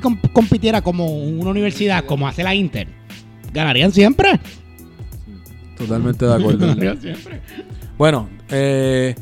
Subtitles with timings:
[0.00, 2.88] comp- compitiera como una universidad, como hace la Inter,
[3.52, 4.38] ganarían siempre.
[5.76, 6.58] Totalmente de acuerdo.
[6.66, 7.40] Ganarían siempre.
[7.96, 9.14] Bueno, eh,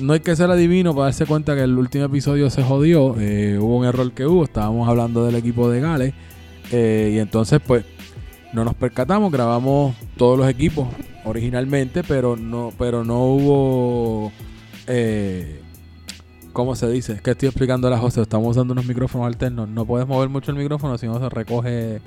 [0.00, 3.16] no hay que ser adivino para darse cuenta que el último episodio se jodió.
[3.18, 4.44] eh, hubo un error que hubo.
[4.44, 6.14] Estábamos hablando del equipo de Gales.
[6.72, 7.84] eh, y entonces, pues,
[8.52, 9.30] no nos percatamos.
[9.30, 10.88] Grabamos todos los equipos
[11.24, 14.32] originalmente, pero no, pero no hubo.
[14.86, 15.60] Eh,
[16.54, 17.14] ¿Cómo se dice?
[17.14, 18.22] Es que estoy explicando a la José.
[18.22, 19.68] Estamos usando unos micrófonos alternos.
[19.68, 22.00] No puedes mover mucho el micrófono, si no se recoge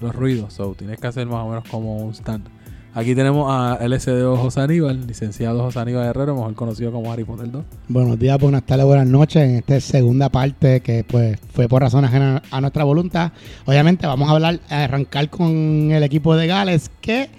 [0.00, 0.54] los ruidos.
[0.54, 2.48] So, tienes que hacer más o menos como un stand.
[2.94, 7.48] Aquí tenemos a LSDO José Aníbal, licenciado José Aníbal Herrero, mejor conocido como Harry Potter
[7.48, 7.64] 2.
[7.86, 9.48] Buenos días, buenas tardes, buenas noches.
[9.48, 12.10] En esta segunda parte que pues fue por razones
[12.50, 13.30] a nuestra voluntad.
[13.66, 17.30] Obviamente vamos a hablar, a arrancar con el equipo de Gales que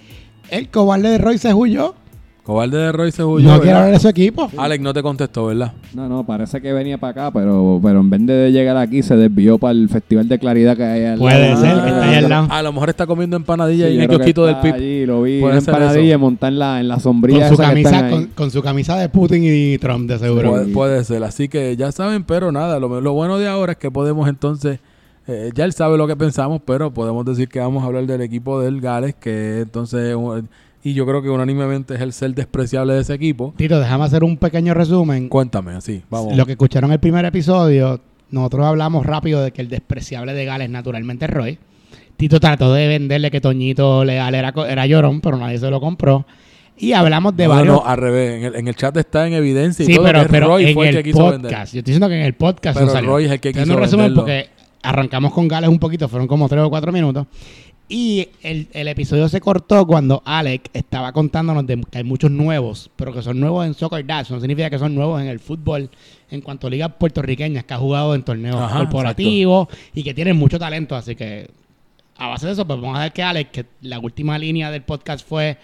[0.50, 1.96] el cobarde de Roy se huyó.
[2.44, 3.46] Cobarde de Roy se huyó.
[3.46, 3.62] No ¿verdad?
[3.64, 4.50] quiere hablar de su equipo.
[4.58, 5.72] Alex no te contestó, ¿verdad?
[5.94, 9.16] No, no, parece que venía para acá, pero, pero en vez de llegar aquí se
[9.16, 11.62] desvió para el Festival de Claridad que hay al Puede lado.
[11.62, 12.48] ser, que está ahí al lado.
[12.52, 14.74] A lo mejor está comiendo empanadilla Sí, y en el kiosquito del PIP.
[14.76, 18.26] allí, lo vi Puede empanadilla montar en la, en la sombrilla Con su, camisa, con,
[18.36, 20.50] con su camisa de Putin y Trump, de seguro.
[20.52, 23.78] Puede, puede ser, así que ya saben, pero nada, lo, lo bueno de ahora es
[23.78, 24.80] que podemos entonces,
[25.28, 28.20] eh, ya él sabe lo que pensamos, pero podemos decir que vamos a hablar del
[28.20, 30.50] equipo del Gales, que entonces, un-
[30.84, 33.54] y yo creo que unánimemente es el ser despreciable de ese equipo.
[33.58, 35.30] Tito, déjame hacer un pequeño resumen.
[35.30, 36.36] Cuéntame, así, vamos.
[36.36, 40.46] Lo que escucharon en el primer episodio, nosotros hablamos rápido de que el despreciable de
[40.46, 41.60] Gales naturalmente es Roy.
[42.18, 46.26] Tito trató de venderle que Toñito Legal era, era llorón, pero nadie se lo compró.
[46.78, 47.76] Y hablamos de no, varios...
[47.76, 50.24] no, al revés, en el, en el chat está en evidencia y sí, todo pero,
[50.24, 51.42] que pero Roy en fue el el que quiso podcast.
[51.44, 51.52] vender.
[51.52, 53.10] Yo estoy diciendo que en el podcast Pero no salió.
[53.10, 54.22] Roy es el que Dando quiso un resumen venderlo.
[54.24, 54.50] porque
[54.82, 57.28] arrancamos con Gales un poquito, fueron como tres o cuatro minutos.
[57.90, 62.90] Y el, el episodio se cortó cuando Alec estaba contándonos de que hay muchos nuevos,
[62.96, 64.32] pero que son nuevos en Soccer Dash.
[64.32, 65.90] No significa que son nuevos en el fútbol
[66.32, 70.38] en cuanto a ligas puertorriqueñas que ha jugado en torneos Ajá, corporativos y que tienen
[70.38, 70.96] mucho talento.
[70.96, 71.50] Así que
[72.18, 74.84] a base de eso, pues vamos a ver que Alex, que la última línea del
[74.84, 75.58] podcast fue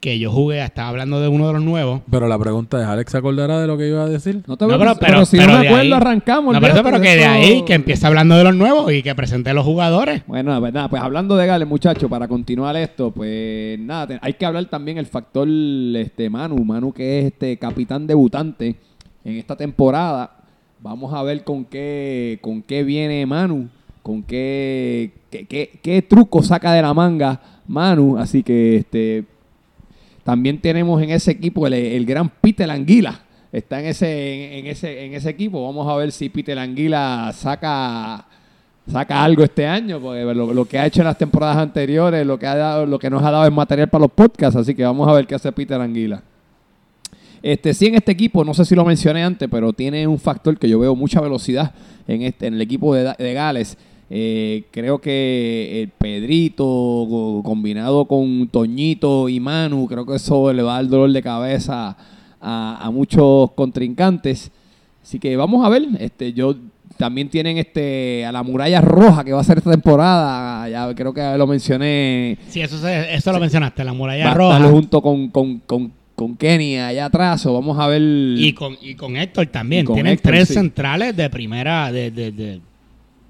[0.00, 2.02] que yo jugué, estaba hablando de uno de los nuevos.
[2.08, 4.42] Pero la pregunta es, ¿Alex se acordará de lo que iba a decir?
[4.46, 6.54] No te No, pero- pero, pero- si pero no me acuerdo, ahí- arrancamos.
[6.54, 9.02] No, pero, eso, olvídate pero que de ahí que empiece hablando de los nuevos y
[9.02, 10.22] que presente los jugadores.
[10.28, 14.34] Bueno, pues nada, pues hablando de Gales, muchachos, para continuar esto, pues nada, te- hay
[14.34, 18.76] que hablar también el factor este Manu, Manu que es este capitán debutante
[19.24, 20.30] en esta temporada.
[20.80, 23.68] Vamos a ver con qué con qué viene Manu,
[24.04, 29.24] con qué qué, qué- qué truco saca de la manga Manu, así que este
[30.28, 33.18] también tenemos en ese equipo el, el gran Peter Anguila.
[33.50, 35.64] Está en ese, en, ese, en ese equipo.
[35.64, 38.26] Vamos a ver si Peter Anguila saca,
[38.86, 42.38] saca algo este año, porque lo, lo que ha hecho en las temporadas anteriores, lo
[42.38, 44.84] que ha dado, lo que nos ha dado es material para los podcasts, así que
[44.84, 46.22] vamos a ver qué hace Peter Anguila.
[47.40, 50.58] Este, sí, en este equipo, no sé si lo mencioné antes, pero tiene un factor
[50.58, 51.72] que yo veo mucha velocidad
[52.06, 53.78] en este, en el equipo de, de Gales.
[54.10, 56.64] Eh, creo que el Pedrito
[57.44, 61.96] combinado con Toñito y Manu, creo que eso le va a dar dolor de cabeza
[62.40, 64.50] a, a muchos contrincantes.
[65.02, 65.82] Así que vamos a ver.
[66.00, 66.54] Este, yo
[66.96, 70.68] también tienen este a la muralla roja que va a ser esta temporada.
[70.68, 72.38] Ya creo que lo mencioné.
[72.48, 74.56] Sí, eso, se- eso lo mencionaste, la Va muralla a roja.
[74.56, 77.44] estar junto con, con, con, con Kenny allá atrás.
[77.46, 78.00] o vamos a ver.
[78.02, 79.82] Y con, y con Héctor también.
[79.82, 80.54] Y con Tienen Héctor, tres sí.
[80.54, 82.60] centrales de primera, de, de, de,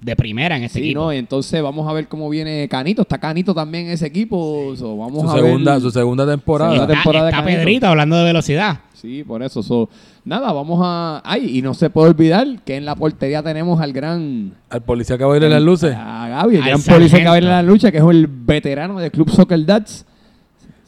[0.01, 1.01] de primera en ese Sí, equipo.
[1.01, 3.01] no, entonces vamos a ver cómo viene Canito.
[3.01, 4.73] Está Canito también en ese equipo.
[4.77, 5.81] so, vamos Su a segunda, ver.
[5.81, 6.71] su segunda Sí, temporada.
[6.75, 7.43] la está, temporada de está.
[7.45, 8.79] Pedrito hablando de velocidad.
[8.93, 9.61] Sí, por eso.
[9.63, 9.89] so,
[10.25, 11.21] nada, vamos a.
[11.25, 14.53] Ay, y no se puede olvidar que en la portería tenemos al gran.
[14.69, 15.95] Al policía que va a ir en las luces.
[15.97, 17.29] A Gaby, el Al gran policía que sargento.
[17.29, 20.05] va a ir en la lucha, que es el veterano del Club Soccer Dats.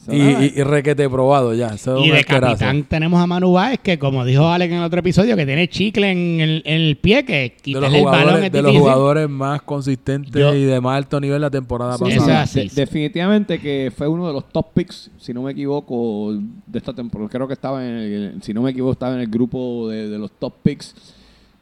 [0.04, 1.68] So, Y, y, y requete probado ya.
[1.68, 4.84] Eso es Y de capitán tenemos a Manu Báez, que como dijo Alex en el
[4.84, 7.32] otro episodio, que tiene chicle en el, en el pie, que
[7.64, 10.96] de los, quitarle el balón es de los jugadores más consistentes Yo- y de más
[10.96, 12.42] alto nivel la temporada Sí, Eso es pasada.
[12.42, 12.60] así.
[12.68, 16.34] de- definitivamente que fue uno de los top picks, si no me equivoco,
[16.66, 17.30] de esta temporada.
[17.30, 20.18] Creo que estaba en el, si no me equivoco, estaba en el grupo de, de
[20.18, 20.96] los top picks.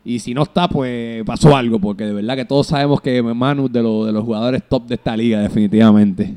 [0.03, 3.67] Y si no está, pues pasó algo, porque de verdad que todos sabemos que Manu
[3.67, 6.37] es de, los de los jugadores top de esta liga, definitivamente.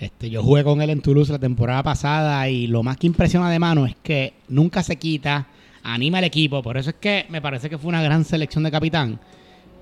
[0.00, 3.50] Este, yo jugué con él en Toulouse la temporada pasada y lo más que impresiona
[3.50, 5.46] de mano es que nunca se quita,
[5.82, 6.62] anima al equipo.
[6.62, 9.18] Por eso es que me parece que fue una gran selección de capitán.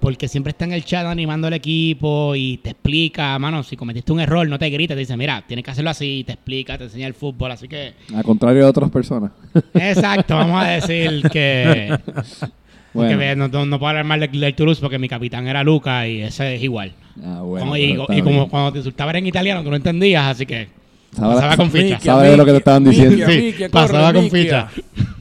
[0.01, 4.13] Porque siempre está en el chat animando al equipo y te explica, mano, si cometiste
[4.13, 6.85] un error, no te grita, te dice, mira, tienes que hacerlo así, te explica, te
[6.85, 7.51] enseña el fútbol.
[7.51, 9.33] Así que, Al contrario de otras personas.
[9.75, 11.99] exacto, vamos a decir que...
[12.93, 13.37] Bueno.
[13.37, 16.23] no, no- no puedo hablar mal del, del Toulouse porque mi capitán era Luca y
[16.23, 16.93] ese es igual.
[17.25, 19.71] Ah, bueno, Como- y, pero está y como cuando te insultaba era en italiano, tú
[19.71, 20.69] no entendías, así que
[21.19, 21.99] pasaba con ficha.
[22.01, 23.11] Sabe de lo que te estaban diciendo.
[23.13, 24.69] Miquia, Sí, Miquia, pasaba corre, con Miquia.
[24.69, 24.83] ficha.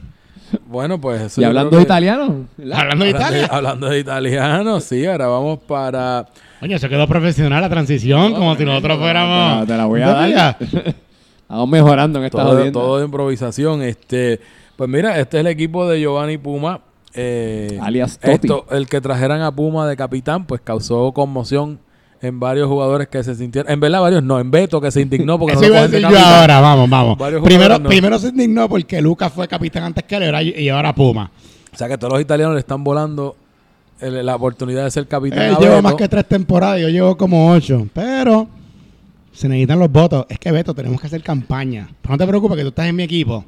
[0.68, 2.80] Bueno, pues eso Y hablando de italiano, ¿verdad?
[2.80, 3.46] Hablando de Italia.
[3.50, 6.26] hablando de italiano, sí, ahora vamos para...
[6.60, 9.54] Coño, se quedó profesional la transición, como si nosotros fuéramos.
[9.54, 10.26] Te la, te la voy a ¿No dar.
[10.28, 10.56] digas?
[11.42, 13.82] Estamos mejorando en esta todo, todo de improvisación.
[13.82, 14.40] Este,
[14.76, 16.80] pues mira, este es el equipo de Giovanni Puma.
[17.14, 18.32] Eh, Alias Totti.
[18.34, 21.78] esto, el que trajeran a Puma de capitán, pues causó conmoción
[22.22, 23.70] en varios jugadores que se sintieron.
[23.70, 24.38] En verdad, varios no.
[24.40, 27.18] En Beto, que se indignó porque Eso no iba a decir yo ahora, vamos, vamos.
[27.42, 27.88] Primero, no.
[27.88, 31.30] primero se indignó porque Lucas fue capitán antes que él y ahora, Puma.
[31.72, 33.36] O sea que todos los italianos le están volando
[34.00, 35.40] el- la oportunidad de ser capitán.
[35.40, 35.82] Él Beto.
[35.82, 37.86] más que tres temporadas, yo llevo como ocho.
[37.92, 38.48] Pero
[39.32, 40.24] se necesitan los votos.
[40.30, 41.88] Es que Beto, tenemos que hacer campaña.
[42.00, 43.44] Pero no te preocupes que tú estás en mi equipo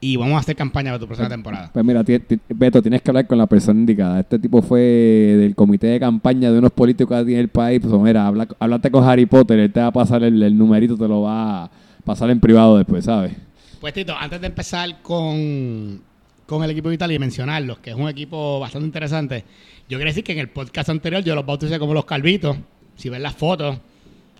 [0.00, 1.70] y vamos a hacer campaña para tu próxima temporada.
[1.72, 2.04] Pues mira,
[2.50, 4.20] Beto, tienes que hablar con la persona indicada.
[4.20, 7.80] Este tipo fue del comité de campaña de unos políticos aquí en el país.
[7.82, 10.96] Pues mira, habla, háblate con Harry Potter, él te va a pasar el, el numerito,
[10.96, 11.70] te lo va a
[12.04, 13.32] pasar en privado después, ¿sabes?
[13.80, 16.00] Pues Tito, antes de empezar con,
[16.46, 19.44] con el equipo de Italia y mencionarlos, que es un equipo bastante interesante,
[19.88, 22.56] yo quiero decir que en el podcast anterior yo los bauticé como los calvitos.
[22.96, 23.76] Si ven las fotos,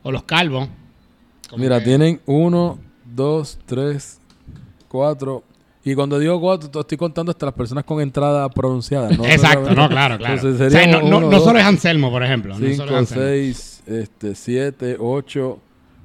[0.02, 0.68] o los calvos.
[1.58, 4.20] Mira, que- tienen uno, dos, tres,
[4.96, 5.42] cuatro.
[5.84, 9.08] Y cuando digo cuatro, to- estoy contando hasta las personas con entrada pronunciada.
[9.10, 9.24] ¿no?
[9.24, 10.34] Exacto, no, claro, claro.
[10.34, 12.54] Entonces O sea, serían no, uno, solo es Anselmo, por ejemplo.
[12.54, 13.24] no solo es cinco, Anselmo.
[13.24, 15.58] seis, este, siete, ocho,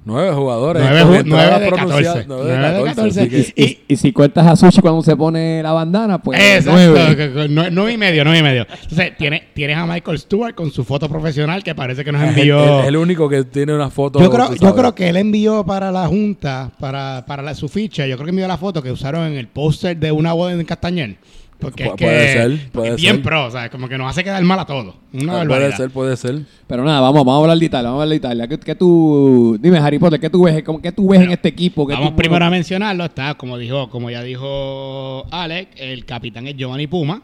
[0.05, 0.81] nueve jugadores.
[0.83, 2.25] Nueve nueve de pronunciada, 14.
[2.27, 3.53] nueve de Nueve de 14, así 14.
[3.53, 7.93] que- Y, y si cuentas a Sushi cuando se pone la bandana, pues Exacto, nueve.
[7.93, 8.65] y medio, nueve y medio.
[8.83, 12.29] Entonces, tiene, tienes a Michael Stewart con su foto profesional que parece que nos Es
[12.33, 12.79] el, envió.
[12.81, 14.19] el- el único que tiene una foto.
[14.19, 18.07] yo creo, yo creo que él envió para la Junta, para, para la- su ficha,
[18.07, 20.63] yo creo que envió la foto que usaron en el póster de una boda en
[20.65, 21.17] Castañer.
[21.61, 23.23] Porque Pu- es que puede ser, puede es bien ser.
[23.23, 24.95] pro, o sea, como que nos hace quedar mal a todos.
[25.13, 25.67] Una Ah, barbaridad.
[25.69, 26.41] puede ser, puede ser.
[26.67, 28.47] Pero nada, vamos, vamos a hablar de Italia, vamos a hablar de Italia.
[28.47, 31.47] ¿Qué, qué tú, dime Harry Potter, ¿qué tú ves, cómo- qué tú ves en este
[31.49, 31.85] equipo?
[31.87, 33.05] ¿Qué Vamos tú- primero a mencionarlo.
[33.05, 37.21] Está, como dijo, como ya dijo Alex, el capitán es Giovanni Puma.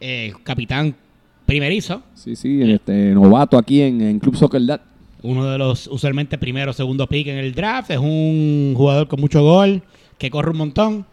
[0.00, 0.94] eh, capitán
[1.46, 2.02] primerizo.
[2.14, 4.80] Sí, sí, este novato aquí en, en Club Soccer Dad.
[5.22, 7.90] Uno de los usualmente primero o segundo pick en el draft.
[7.90, 9.82] Es un jugador con mucho gol,
[10.18, 11.06] que corre un montón.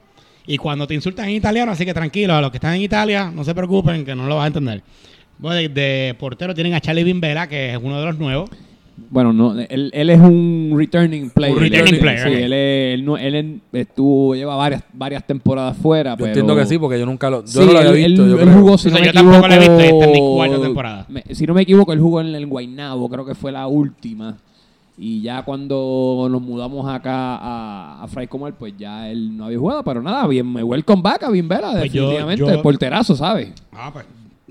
[0.48, 3.30] Y cuando te insultan en italiano, así que tranquilo, a los que están en Italia,
[3.36, 4.82] no se preocupen, que no lo vas a entender.
[5.40, 8.50] Bueno, de, de portero tienen a Charlie Bimbela, que es uno de los nuevos.
[9.12, 11.56] Bueno, no, él, él es un returning player.
[11.56, 16.12] Un returning Él- player, Sí, él, él no- él estuvo, lleva varias, varias temporadas fuera.
[16.14, 17.42] Yo pero- entiendo que sí, porque yo nunca lo.
[17.42, 18.24] Yo Sí, no lo había visto.
[18.24, 18.54] él- yo creo.
[18.54, 20.20] jugó, si O sea, no me yo tampoco lo he equivoco, visto, esta es mi
[20.36, 21.06] cuarta temporada.
[21.10, 24.38] me- si no me equivoco, él jugó en el Guaynabo, creo que fue la última.
[25.00, 29.60] Y ya cuando nos mudamos acá a, a Fray Comal, pues ya él no había
[29.60, 29.84] jugado.
[29.84, 32.46] Pero nada, bien, welcome back a Bimbela, Pues yo- definitivamente.
[32.56, 33.50] yo- porterazo, ¿sabes?
[33.72, 34.06] Ah, pues,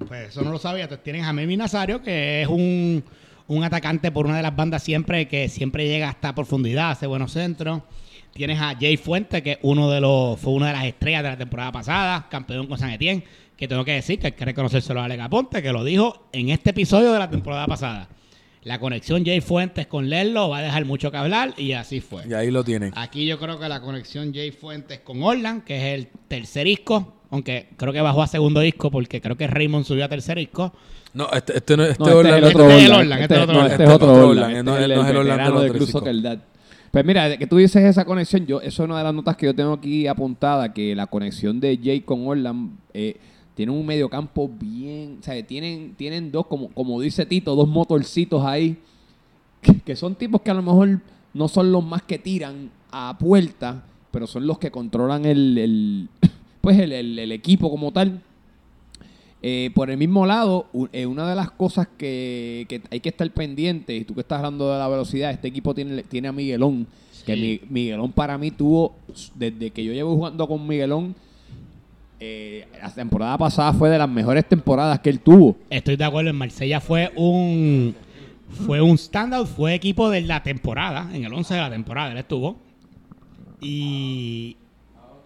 [0.06, 0.84] pues eso no lo sabía.
[0.84, 3.02] Entonces tienes a Memi Nazario, que es un,
[3.48, 7.32] un atacante por una de las bandas siempre que siempre llega hasta profundidad, hace buenos
[7.32, 7.80] centros.
[8.32, 11.38] Tienes a Jay Fuente, que uno de los, fue una de las estrellas de la
[11.38, 13.24] temporada pasada, campeón con San Etienne,
[13.56, 16.50] que tengo que decir que hay que reconocérselo a Alex Aponte, que lo dijo en
[16.50, 18.08] este episodio de la temporada pasada.
[18.66, 22.24] La conexión Jay Fuentes con Lerlo va a dejar mucho que hablar y así fue.
[22.28, 22.92] Y ahí lo tienen.
[22.96, 27.14] Aquí yo creo que la conexión Jay Fuentes con Orland, que es el tercer disco,
[27.30, 30.72] aunque creo que bajó a segundo disco porque creo que Raymond subió a tercer disco.
[31.14, 33.00] No, este, este no este No, este es el otro este es el Orland.
[33.02, 33.70] Orland, Este este es otro no, Orland.
[33.70, 34.30] este es Este otro es otro Orland.
[34.30, 34.94] Orland, Este no es el no
[35.62, 36.38] es el del Dad.
[36.90, 39.36] Pues mira, de que tú dices esa conexión, yo eso es una de las notas
[39.36, 43.16] que yo tengo aquí apuntada, que la conexión de Jay con Orland eh,
[43.56, 48.44] tiene un mediocampo bien, o sea, tienen, tienen dos, como, como dice Tito, dos motorcitos
[48.44, 48.76] ahí,
[49.60, 51.00] que, que son tipos que a lo mejor
[51.34, 53.82] no son los más que tiran a puerta,
[54.12, 56.08] pero son los que controlan el, el-
[56.60, 58.20] pues el, el- el equipo como tal.
[59.42, 63.30] Eh, por el mismo lado, eh, una de las cosas que, que hay que estar
[63.32, 66.86] pendiente, y tú que estás hablando de la velocidad, este equipo tiene, tiene a Miguelón,
[67.24, 67.60] que Sí.
[67.68, 68.94] Miguelón para mí tuvo,
[69.34, 71.14] desde que yo llevo jugando con Miguelón,
[72.18, 75.56] eh, la temporada pasada fue de las mejores temporadas que él tuvo.
[75.68, 77.94] Estoy de acuerdo, en Marsella fue un
[78.48, 82.18] fue un standout, fue equipo de la temporada, en el 11 de la temporada él
[82.18, 82.56] estuvo.
[83.60, 84.56] Y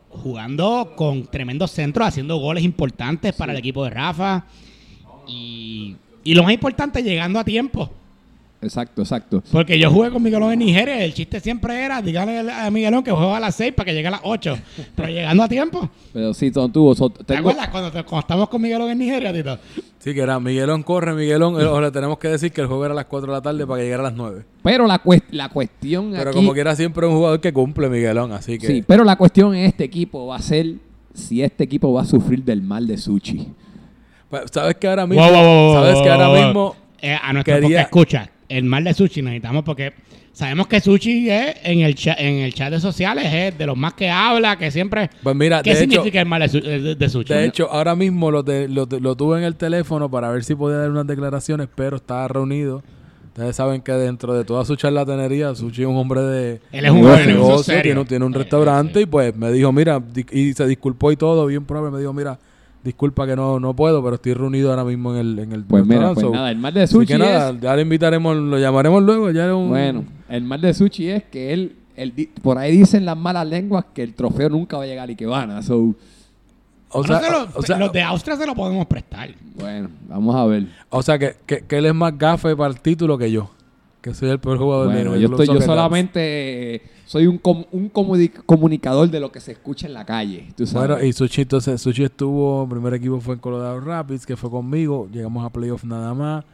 [0.09, 4.45] jugando con tremendos centros, haciendo goles importantes para el equipo de Rafa.
[5.29, 7.91] Y, y lo más importante, llegando a tiempo.
[8.63, 9.43] Exacto, exacto.
[9.51, 13.03] Porque yo jugué con Miguelón en Nigeria y el chiste siempre era, dígale a Miguelón
[13.03, 14.59] que juega a las 6 para que llegue a las 8.
[14.95, 15.89] Pero llegando a tiempo.
[16.13, 16.95] Pero sí, son tuvo.
[16.95, 19.59] son- ¿Te acuerdas cuando, te- cuando estamos con Miguelón en Nigeria, Tito?
[19.99, 21.59] Sí, que era Miguelón corre, Miguelón.
[21.61, 23.41] eh, o le tenemos que decir que el juego era a las 4 de la
[23.43, 24.45] tarde para que llegara a las 9.
[24.63, 28.33] pero la, cuest- la cuestión Pero aquí- como quiera, siempre un jugador que cumple Miguelón.
[28.33, 28.67] Así que.
[28.67, 30.75] Sí, pero la cuestión en este equipo va a ser
[31.15, 33.49] si este equipo va a sufrir del mal de Suchi.
[34.29, 35.25] Pues, ¿Sabes que ahora mismo?
[35.25, 36.45] Wow, wow, wow, ¿Sabes que ahora wow, wow.
[36.47, 36.77] mismo?
[37.03, 38.31] Eh, a nuestro quería- escucha.
[38.51, 39.93] El mal de Sushi necesitamos porque
[40.33, 43.77] sabemos que Sushi es en el chat, en el chat de sociales es de los
[43.77, 46.61] más que habla, que siempre Pues mira, ¿Qué de significa hecho, el mal de, Su-
[46.61, 47.33] de- de Sushi?
[47.35, 50.55] de hecho, ahora mismo lo, te- lo, lo tuve en el teléfono para ver si
[50.55, 52.83] podía dar unas declaraciones, pero estaba reunido.
[53.29, 56.91] Ustedes saben que dentro de toda su charlatanería, Sushi es un hombre de Él es
[56.91, 57.83] un hombre negocio, serio.
[57.83, 60.03] tiene, un- tiene un Sí, restaurante y pues me dijo, mira,
[60.33, 62.39] y se disculpó y todo, bien probable, me dijo, mira,
[62.85, 65.85] disculpa que no, no puedo, pero estoy reunido ahora mismo en el, en el Pues
[65.87, 67.61] mira, pues nada, el mal de Así Sushi que nada, es...
[67.61, 69.69] ya le invitaremos, lo llamaremos luego, ya es un...
[69.69, 73.85] Bueno, el mal de Sushi es que él, él por ahí dicen las malas lenguas
[73.93, 75.63] que el trofeo nunca va a llegar a Ikebana.
[75.63, 75.95] So,
[76.93, 79.31] o Bueno, sea, se lo- o sea, los de Austria se lo podemos prestar.
[79.57, 80.67] bueno, vamos a ver.
[80.89, 83.51] o sea que, que, que él es más gafe para el título que yo,
[84.01, 87.93] que soy el peor jugador Bueno, de yo, estoy, yo solamente soy un, com- un
[87.93, 90.47] comuni- comunicador de lo que se escucha en la calle.
[90.57, 90.91] Tú sabes.
[90.91, 94.49] Bueno, y Sushi, entonces, Sushi estuvo, el primer equipo fue en Colorado Rapids, que fue
[94.49, 96.45] conmigo, llegamos a playoff nada más,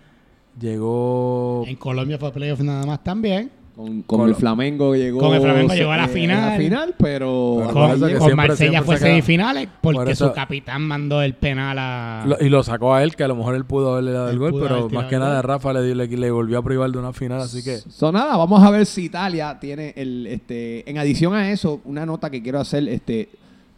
[0.59, 1.65] llegó...
[1.67, 3.51] En Colombia fue playoff nada más también.
[3.76, 5.18] Con, con con el Flamengo llegó.
[5.21, 6.42] Con el Flamengo llegó a la eh, final.
[6.45, 7.56] a la final, pero.
[7.59, 11.35] Pero Con, con siempre- Marsella siempre fue semifinales porque por eso- su capitán mandó el
[11.35, 12.25] penal a...
[12.26, 14.38] lo- y lo sacó a él, que a lo mejor él pudo haberle dado el
[14.38, 15.42] gol, pero más que nada.
[15.42, 17.76] Rafa le, le, le volvió a privar de una final, así que...
[17.76, 20.26] So, nada, vamos a ver si Italia tiene el.
[20.26, 23.28] este En adición a eso, una nota que quiero hacer: este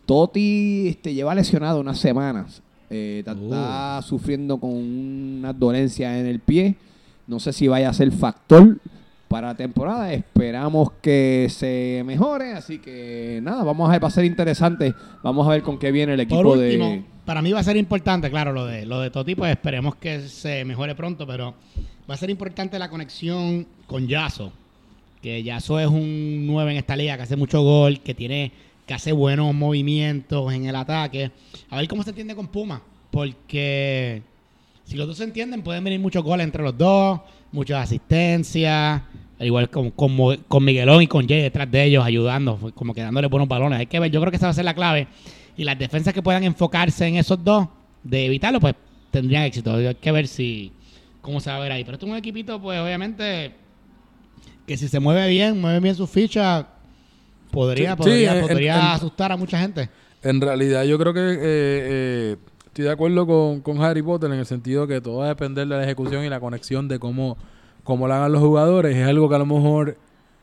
[0.07, 2.63] Totti este, lleva lesionado unas semanas.
[2.91, 6.77] Eh, Está sufriendo con unas dolencias en el pie.
[7.27, 8.79] No sé si vaya a ser factor
[9.29, 10.13] para la temporada.
[10.13, 12.53] Esperamos que se mejore.
[12.53, 14.95] Así que nada, vamos a ver, va a ser interesante.
[15.23, 17.05] Vamos a ver con qué viene el equipo Por último, de.
[17.25, 20.21] para mí va a ser importante, claro, lo de lo de Toti, pues esperemos que
[20.29, 21.55] se mejore pronto, pero
[22.11, 24.53] va a ser importante la conexión con Yaso,
[25.23, 28.51] que Yaso es un 9 en esta liga, que hace mucho gol, que tiene
[28.87, 31.31] que hace buenos movimientos en el ataque.
[31.69, 32.81] A ver cómo se entiende con Puma,
[33.11, 34.23] porque
[34.85, 37.21] si los dos se entienden, pueden venir muchos goles entre los dos,
[37.53, 39.03] muchas asistencias,
[39.39, 43.29] al igual con, con, Miguelón y con Jay detrás de ellos, ayudando, como que dándole
[43.29, 43.79] buenos balones.
[43.79, 45.07] Hay que ver, yo creo que esa va a ser la clave.
[45.57, 47.69] Y las defensas que puedan enfocarse en esos dos,
[48.03, 48.75] de evitarlo, pues
[49.11, 49.75] tendrían éxito.
[49.75, 50.73] Hay que ver si
[51.21, 51.85] cómo se va a ver ahí.
[51.85, 53.53] Pero esto es un equipito, pues obviamente,
[54.67, 56.65] que si se mueve bien, mueve bien sus fichas,
[57.51, 59.89] podría, Sí, podría, sí, podría en- asustar a mucha gente.
[60.23, 64.39] En realidad yo creo que eh, eh, estoy de acuerdo con, con Harry Potter en
[64.39, 67.37] el sentido que todo va a depender de la ejecución y la conexión de cómo,
[67.89, 68.95] cómo la hagan los jugadores.
[68.95, 69.97] Es algo que a lo mejor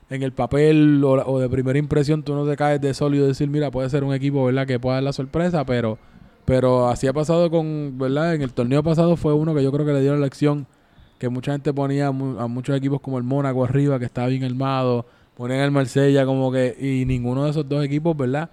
[0.09, 3.27] en el papel o, o de primera impresión tú no te caes de sólido y
[3.27, 4.65] decir, mira, puede ser un equipo ¿verdad?
[4.65, 5.99] que pueda dar la sorpresa, pero,
[6.43, 8.33] pero así ha pasado con, ¿verdad?
[8.33, 10.65] En el torneo pasado fue uno que yo creo que le dio la lección
[11.19, 14.43] que mucha gente ponía a, a muchos equipos como el Mónaco arriba, que estaba bien
[14.43, 15.05] armado,
[15.37, 18.49] ponían el Marsella como que, y ninguno de esos dos equipos, ¿verdad?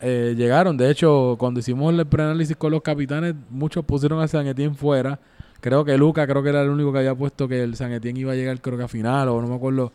[0.00, 0.76] eh, llegaron.
[0.76, 5.18] De hecho, cuando hicimos el preanálisis con los capitanes, muchos pusieron a San Etienne fuera.
[5.60, 8.20] Creo que Luca, creo que era el único que había puesto que el San Etienne
[8.20, 9.92] iba a llegar, creo que a final, o no me acuerdo.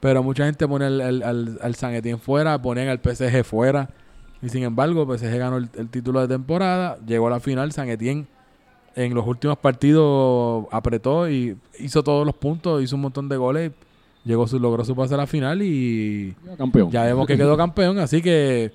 [0.00, 3.88] Pero mucha gente pone al, al, al- al San Etienne fuera, ponían al PSG fuera.
[4.40, 7.72] Y sin embargo, PSG ganó el, el título de temporada, llegó a la final.
[7.72, 8.26] San Etienne
[8.94, 13.72] en los últimos partidos apretó y hizo todos los puntos, hizo un montón de goles.
[14.24, 16.90] Llegó su, logró su pase a la final y Campeón.
[16.90, 18.72] ya vemos que quedó campeón, así que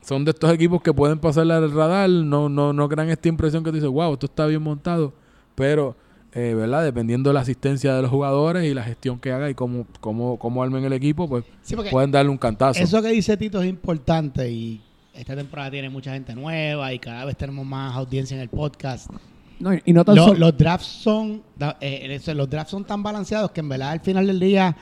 [0.00, 3.62] son de estos equipos que pueden pasarle al radar, no, no, no crean esta impresión
[3.62, 5.12] que tú dices, wow, esto está bien montado,
[5.56, 5.96] pero,
[6.32, 6.84] eh, ¿verdad?
[6.84, 10.38] Dependiendo de la asistencia de los jugadores y la gestión que haga y cómo, cómo,
[10.38, 12.80] cómo armen el equipo, pues Sí, pueden darle un cantazo.
[12.80, 14.80] Eso que dice Tito es importante y
[15.14, 19.10] esta temporada tiene mucha gente nueva y cada vez tenemos más audiencia en el podcast.
[19.58, 21.42] No, y- no tan Lo- solo- los drafts son
[21.80, 24.76] eh, los drafts son tan balanceados que en verdad al final del día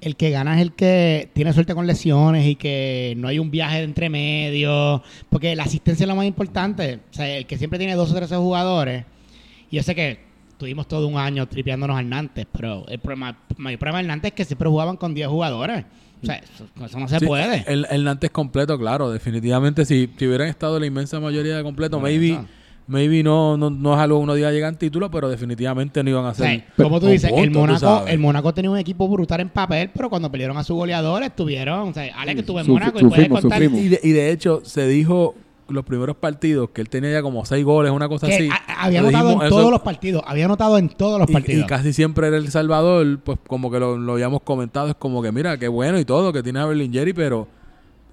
[0.00, 3.50] el que gana es el que tiene suerte con lesiones y que no hay un
[3.50, 7.58] viaje de entre medio porque la asistencia es lo más importante o sea el que
[7.58, 9.04] siempre tiene dos o tres jugadores
[9.74, 10.20] yo sé que
[10.56, 14.30] tuvimos todo un año tripeándonos al Nantes pero el problema el mayor problema del Nantes
[14.30, 15.84] es que siempre jugaban con 10 jugadores
[16.22, 19.84] o sea eso, eso no se Sí, puede El, el Nantes completo, claro, definitivamente.
[19.84, 22.46] Si, si hubieran estado la inmensa mayoría de completo, maybe, eso.
[22.86, 26.10] maybe no, no, no es algo que uno diga llegar en título, pero definitivamente no
[26.10, 26.64] iban a ser.
[26.76, 30.08] como tú dices, el punto, Mónaco, el Mónaco tenía un equipo brutal en papel, pero
[30.08, 33.28] cuando perdieron a su goleador estuvieron, o sea, Ale que estuvo en Mónaco y puede
[33.28, 33.62] contar.
[33.62, 35.34] Y de, y de hecho, se dijo
[35.68, 38.48] los primeros partidos que él tenía ya como seis goles, una cosa que así.
[38.78, 41.64] había anotado en todos los partidos, había anotado en todos los y- partidos.
[41.64, 45.22] Y, casi siempre era El Salvador, pues como que lo, lo habíamos comentado, es como
[45.22, 47.48] que mira, qué bueno y todo, que tiene a Berlingeri, pero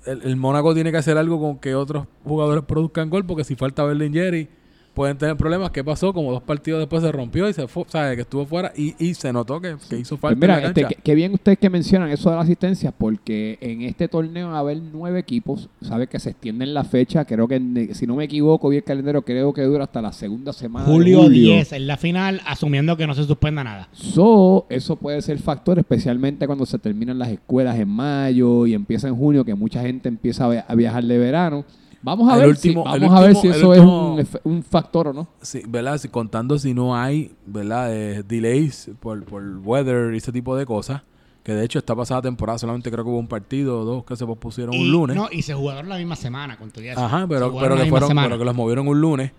[0.05, 3.55] el, el Mónaco tiene que hacer algo con que otros jugadores produzcan gol, porque si
[3.55, 4.48] falta Berlingeri,
[4.94, 5.72] pueden tener problemas.
[5.72, 6.14] ¿Qué pasó?
[6.14, 8.16] Como dos partidos después se rompió y se fue, ¿sabes?
[8.16, 11.16] Que estuvo fuera y, y se notó que, que hizo Pues falta mira, este, que
[11.16, 14.82] bien ustedes que mencionan eso de la asistencia, porque en este torneo va a haber
[14.82, 18.78] nueve equipos, sabe que se extienden la fecha, creo que si no me equivoco, vi
[18.78, 20.86] el calendario, creo que dura hasta la segunda semana.
[20.86, 23.90] de Julio 10 en la final, asumiendo que no se suspenda nada.
[23.94, 29.08] So, eso puede ser factor, especialmente cuando se terminan las escuelas en mayo y empieza
[29.08, 31.66] en junio, que mucha gente empieza a viajar de verano.
[32.03, 34.63] Vamos a El ver último- si, vamos a ver si eso último- es un, un
[34.63, 35.27] factor o no.
[35.41, 35.98] Sí, ¿verdad?
[35.98, 37.96] Si, contando si no hay, ¿verdad?
[37.96, 41.03] Eh, delays por, por weather y ese tipo de cosas.
[41.43, 44.15] Que de hecho esta pasada temporada solamente creo que hubo un partido o dos que
[44.15, 45.15] se pospusieron Y- un lunes.
[45.15, 48.38] No, y se jugaron la misma semana, con tu Ajá, pero, pero que fueron, pero
[48.38, 49.31] que los movieron un lunes.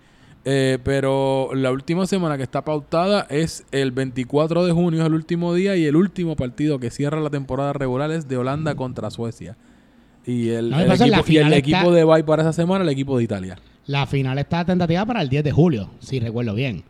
[0.45, 5.13] Eh, pero la última semana que está pautada es el 24 de junio, es el
[5.13, 9.09] último día y el último partido que cierra la temporada regular es de Holanda contra
[9.09, 9.55] Suecia.
[10.25, 12.83] Y el, No, el equipo, y el final equipo está- de bye para esa semana,
[12.83, 13.57] el equipo de Italia.
[13.87, 16.83] La final está tentativa para el 10 de julio, si recuerdo bien.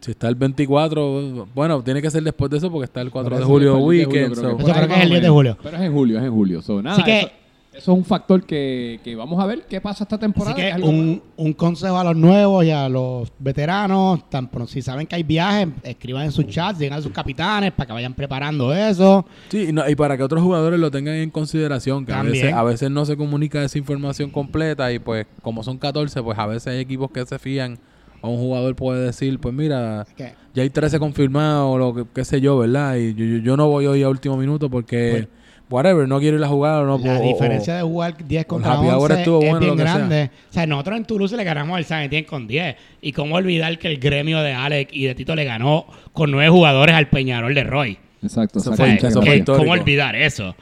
[0.00, 3.38] Si está el 24, bueno, tiene que ser después de eso porque está el 4
[3.38, 4.34] de julio que fue el 10 de weekend.
[4.36, 5.58] julio, so- que Eso fue creo que es el más o 10 de julio.
[5.62, 6.62] Pero es en julio, es en julio.
[6.62, 7.28] So, nada, Así que- eso,
[7.76, 10.54] eso es un factor que, que vamos a ver qué pasa esta temporada.
[10.56, 15.06] Así que un, un consejo a los nuevos y a los veteranos, tan si saben
[15.06, 18.72] que hay viajes, escriban en sus chats, digan a sus capitanes para que vayan preparando
[18.72, 19.26] eso.
[19.48, 22.52] Sí, y, no- y para que otros jugadores lo tengan en consideración, que a veces,
[22.54, 26.46] a veces no se comunica esa información completa y pues como son 14, pues a
[26.46, 27.78] veces hay equipos que se fían
[28.20, 30.06] o un jugador puede decir, pues mira,
[30.54, 32.96] ya hay 13 confirmados o lo que qué sé yo, ¿verdad?
[32.96, 35.28] Y yo, yo, yo no voy hoy a último minuto porque,
[35.74, 38.46] whatever, no quiero ir a jugar o no Pues, la o- diferencia de jugar 10
[38.46, 39.96] contra happy hour 11 estuvo es bueno, bien lo que sea.
[39.98, 40.30] grande.
[40.50, 42.76] O sea, nosotros en Toulouse le ganamos al San Etienne con 10.
[43.02, 46.48] Y cómo olvidar que el gremio de Alex y de Tito le ganó con 9
[46.50, 47.98] jugadores al Peñarol de Roy.
[48.22, 49.44] Exacto, Eso O fue- eso fue que-.
[49.44, 50.54] ¿Cómo olvidar eso?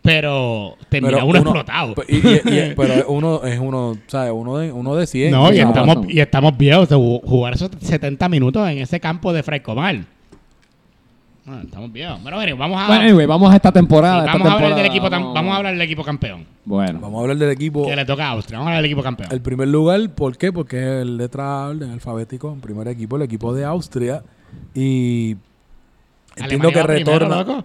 [0.00, 1.94] Pero termina pero uno, uno- explotado.
[2.08, 2.18] Y, y-
[2.70, 4.32] y- pero uno es uno, ¿sabes?
[4.34, 5.30] Uno de, uno de 100.
[5.30, 9.32] No, y estamos, y estamos viejos de ju- jugar esos 70 minutos en ese campo
[9.32, 10.06] de Fray Comal.
[11.44, 12.20] Bueno, estamos viejos.
[12.22, 14.18] Pero bueno, vamos a, Bueno, anyway, vamos a esta sí, temporada.
[14.26, 16.46] esta vamos a hablar del equipo, vamos- vamos a hablar del equipo campeón.
[16.64, 17.84] Bueno, Vamos a hablar del equipo.
[17.86, 18.58] Que le toca a Austria.
[18.58, 19.28] Vamos a hablar del equipo campeón.
[19.32, 20.52] El primer lugar, ¿por qué?
[20.52, 24.22] Porque es el letra orden alfabético, el primer equipo, el equipo de Austria.
[24.74, 25.36] Y
[26.36, 27.36] entiendo Alemania que va primero, retorna.
[27.42, 27.64] loco.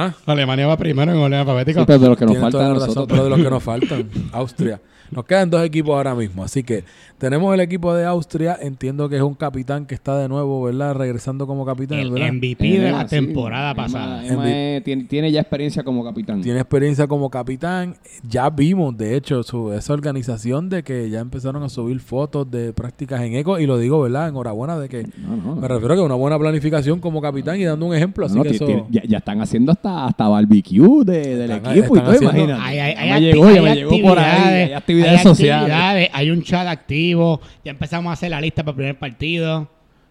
[0.00, 0.14] ¿Ah?
[0.26, 1.80] Alemania va primero en orden alfabético.
[1.80, 3.06] sí, pero de los que nos Tienes faltan razón, nosotros.
[3.08, 4.80] pero de los que nos faltan, Austria.
[5.10, 6.84] Nos quedan dos equipos ahora mismo, así que
[7.16, 8.58] tenemos el equipo de Austria.
[8.60, 10.94] Entiendo que es un capitán que está de nuevo, ¿verdad?
[10.96, 12.30] Regresando como capitán, el ¿verdad?
[12.34, 14.26] MVP de la sí, temporada Emma- pasada.
[14.26, 14.76] Emma MVP.
[14.76, 16.42] es- tiene, tiene ya experiencia como capitán.
[16.42, 17.96] Tiene experiencia como capitán.
[18.28, 22.74] Ya vimos, de hecho, su, esa organización de que ya empezaron a subir fotos de
[22.74, 23.58] prácticas en eco.
[23.58, 24.28] Y lo digo, ¿verdad?
[24.28, 25.56] Enhorabuena de que No, no.
[25.56, 28.26] Me refiero a que una buena planificación como capitán y dando un ejemplo.
[28.26, 28.86] Así No, que eso.
[28.90, 32.62] ya están haciendo hasta, hasta barbecue de- del Están- equipo y todo, haciendo- imagínate.
[32.62, 34.24] Hay, hay, hay me llegó, ya hay me llegó por ahí.
[34.24, 35.62] actividades, Hay actividades hay sociales.
[35.72, 37.40] actividades, hay un chat activo.
[37.64, 39.68] Ya empezamos a hacer la lista para el primer partido.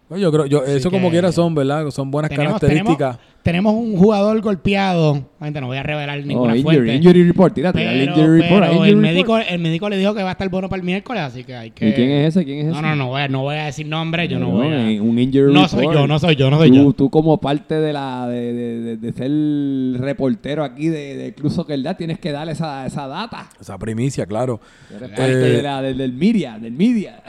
[0.08, 1.90] Pues yo creo, yo, Así eso como quiera son, ¿verdad?
[1.90, 3.18] Son buenas Tenemos, características.
[3.18, 5.24] tenemos, tenemos un jugador golpeado.
[5.40, 6.94] No voy a revelar Oh, ninguna injury, fuente.
[6.96, 7.82] injury report, tírate.
[7.82, 9.12] dale pero injury report, pero injury el, report.
[9.14, 11.54] médico, el médico le dijo que va a estar bueno para el miércoles, así que
[11.56, 11.88] hay que...
[11.88, 12.44] ¿Y quién es ese?
[12.44, 12.74] ¿Quién es ese?
[12.74, 14.90] No, no, no voy a, no voy a decir nombre, yo no No, voy a...
[14.90, 15.70] eh, Un injury No report.
[15.70, 16.92] soy yo, no soy yo, no soy tú, yo.
[16.92, 21.50] Tú como parte de la de, de, de- de ser reportero aquí de, de Club
[21.50, 23.48] Soccer Dad, tienes que darle esa, esa data.
[23.60, 24.60] Esa primicia, claro.
[24.94, 27.22] Eres Eh, parte de la, del- del media, del media.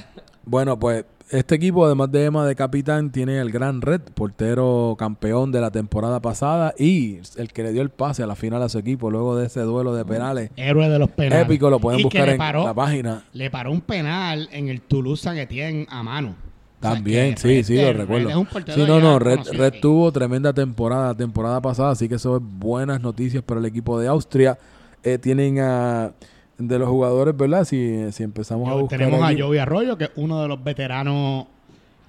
[0.44, 5.52] Bueno, pues este equipo, además de Emma de capitán, tiene el gran Red, portero campeón
[5.52, 8.70] de la temporada pasada y el que le dio el pase a la final a
[8.70, 10.52] su equipo luego de ese duelo de penales.
[10.56, 11.46] Héroe de los penales.
[11.46, 13.26] Épico, lo pueden Y buscar en la página.
[13.34, 16.30] Le paró un penal en el Toulouse San Etienne a mano.
[16.30, 18.30] O sea, También, sí, sí, lo recuerdo.
[18.74, 23.02] Sí, no, no, Red, Red tuvo tremenda temporada, temporada pasada, así que eso es buenas
[23.02, 24.58] noticias para el equipo de Austria.
[25.04, 26.14] Eh, tienen a,
[26.60, 27.64] de los jugadores, ¿verdad?
[27.64, 31.48] Si, si empezamos a buscar tenemos a Joey Arroyo, que es uno de los veteranos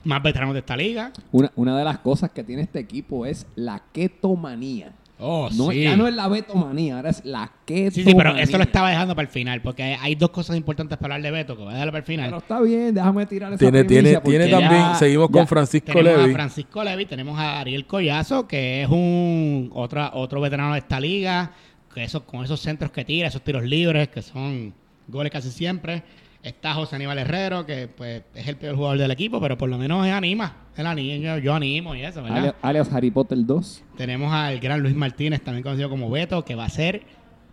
[0.05, 1.13] más veteranos de esta liga.
[1.33, 4.93] Una, una de las cosas que tiene este equipo es la ketomanía.
[5.23, 5.83] Oh, No, sí.
[5.83, 7.91] Ya no es la betomanía, ahora es la ketomanía.
[7.91, 10.57] Sí, sí, pero eso lo estaba dejando para el final, porque hay- hay dos cosas
[10.57, 12.27] importantes para hablar de Beto, que voy a dejarlo para el final.
[12.29, 15.93] Pero está bien, déjame tirar esa Tiene, tiene, tiene ya- también, seguimos ya- con Francisco
[15.93, 16.31] tenemos Levy.
[16.31, 20.99] a Francisco Levy, tenemos a Ariel Collazo, que es un otra, otro veterano de esta
[20.99, 21.51] liga,
[21.93, 24.73] que eso, con esos centros que tira, esos tiros libres, que son
[25.09, 26.03] goles casi siempre.
[26.43, 29.77] Está José Aníbal Herrero, que pues es el peor jugador del equipo, pero por lo
[29.77, 30.57] menos él anima.
[30.77, 32.55] Él anima, yo, yo animo y eso, ¿verdad?
[32.63, 33.83] alias, Harry Potter 2.
[33.99, 37.03] Tenemos al gran Luis Martínez, también conocido como Beto, que va a ser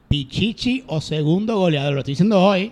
[0.08, 1.94] Pichichi o segundo goleador.
[1.94, 2.72] Lo estoy diciendo hoy,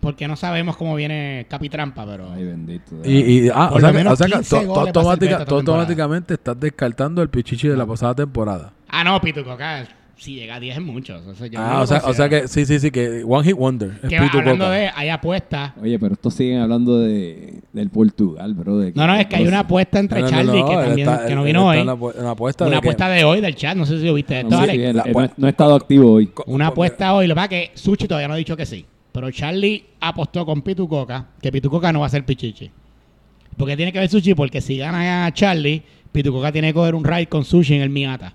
[0.00, 2.30] porque no sabemos cómo viene Capitrampa, pero...
[2.32, 2.96] Ay, bendito.
[3.04, 4.66] Y, y- ah, Por o sea, lo que- menos o sea que 15 to- to-
[4.66, 5.82] goles va a hacer automática- Beto esta to- temporada.
[5.84, 8.72] automáticamente estás descartando el pichichi de la pasada temporada.
[8.88, 9.88] Ah, no, Pituco, acá.
[10.20, 11.18] Si llega a 10 es mucho.
[11.26, 13.56] O sea, yo Ah, o sea, o sea que sí, sí, sí, que One Hit
[13.56, 13.98] Wonder.
[14.08, 15.72] Que va- hablando de, hay apuestas.
[15.80, 18.78] Oye, pero estos siguen hablando de, del Portugal, bro.
[18.78, 21.26] de No, no, es que hay una apuesta entre No, Charlie, no, que también está-
[21.26, 21.78] que no vino hoy.
[21.80, 24.04] una apu- una apuesta Una de que- apuesta de hoy del chat, no sé si
[24.06, 24.74] lo viste esto, No, Alex.
[24.78, 26.30] sí, él- la- él no, no he estado activo hoy.
[26.46, 28.84] Una apuesta hoy, lo que pasa es que Suchi todavía no ha dicho que sí.
[29.12, 32.70] Pero Charlie apostó con Pitu Coca que Pitu Coca no va a ser Pichichi.
[33.56, 36.94] Porque tiene que ver Sushi, porque si gana a Charlie, Pitu Coca tiene que coger
[36.94, 38.34] un ride con Sushi en el Miata.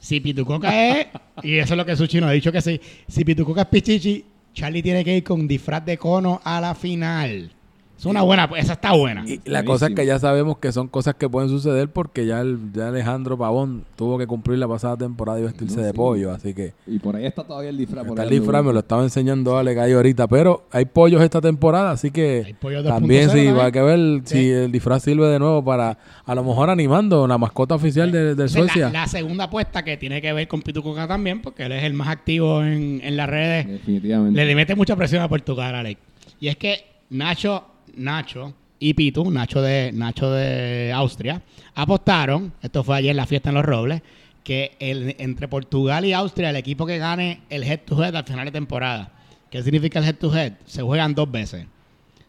[0.00, 1.06] Si Pitu Coca es,
[1.42, 3.68] y eso es lo que Sushi nos ha dicho que sí, si Pitu Coca es
[3.68, 7.50] Pichichi, Charlie tiene que ir con disfraz de cono a la final.
[7.98, 9.24] Es una buena, esa está buena.
[9.26, 12.40] Y la cosa es que ya sabemos que son cosas que pueden suceder porque ya,
[12.40, 15.96] el- ya Alejandro Pavón tuvo que cumplir la pasada temporada y vestirse No, de sí.
[15.96, 18.04] pollo, así que Y por ahí está todavía el disfraz.
[18.06, 21.40] por está el disfraz, me lo estaba enseñando Ale ahí ahorita, pero hay pollos esta
[21.40, 24.34] temporada, así Hay que pollo 2.0 también sí, va a que ver Sí.
[24.38, 28.22] si el disfraz sirve de nuevo para a lo mejor animando la mascota oficial de,
[28.26, 28.90] de Entonces, Suecia.
[28.90, 31.82] La, la segunda apuesta que tiene que ver con Pitu Coca también, porque él es
[31.82, 33.66] el más activo en, en las redes.
[33.66, 34.44] Definitivamente.
[34.44, 36.00] Le mete mucha presión a Portugal, Alex.
[36.38, 37.64] Y es que Nacho,
[37.98, 41.42] Nacho y Pitu, Nacho de, Nacho de Austria,
[41.74, 44.02] apostaron, esto fue ayer en la fiesta en Los Robles,
[44.44, 48.24] que el, entre Portugal y Austria, el equipo que gane el head to head al
[48.24, 49.12] final de temporada.
[49.50, 50.54] ¿Qué significa el head to head?
[50.64, 51.66] Se juegan dos veces.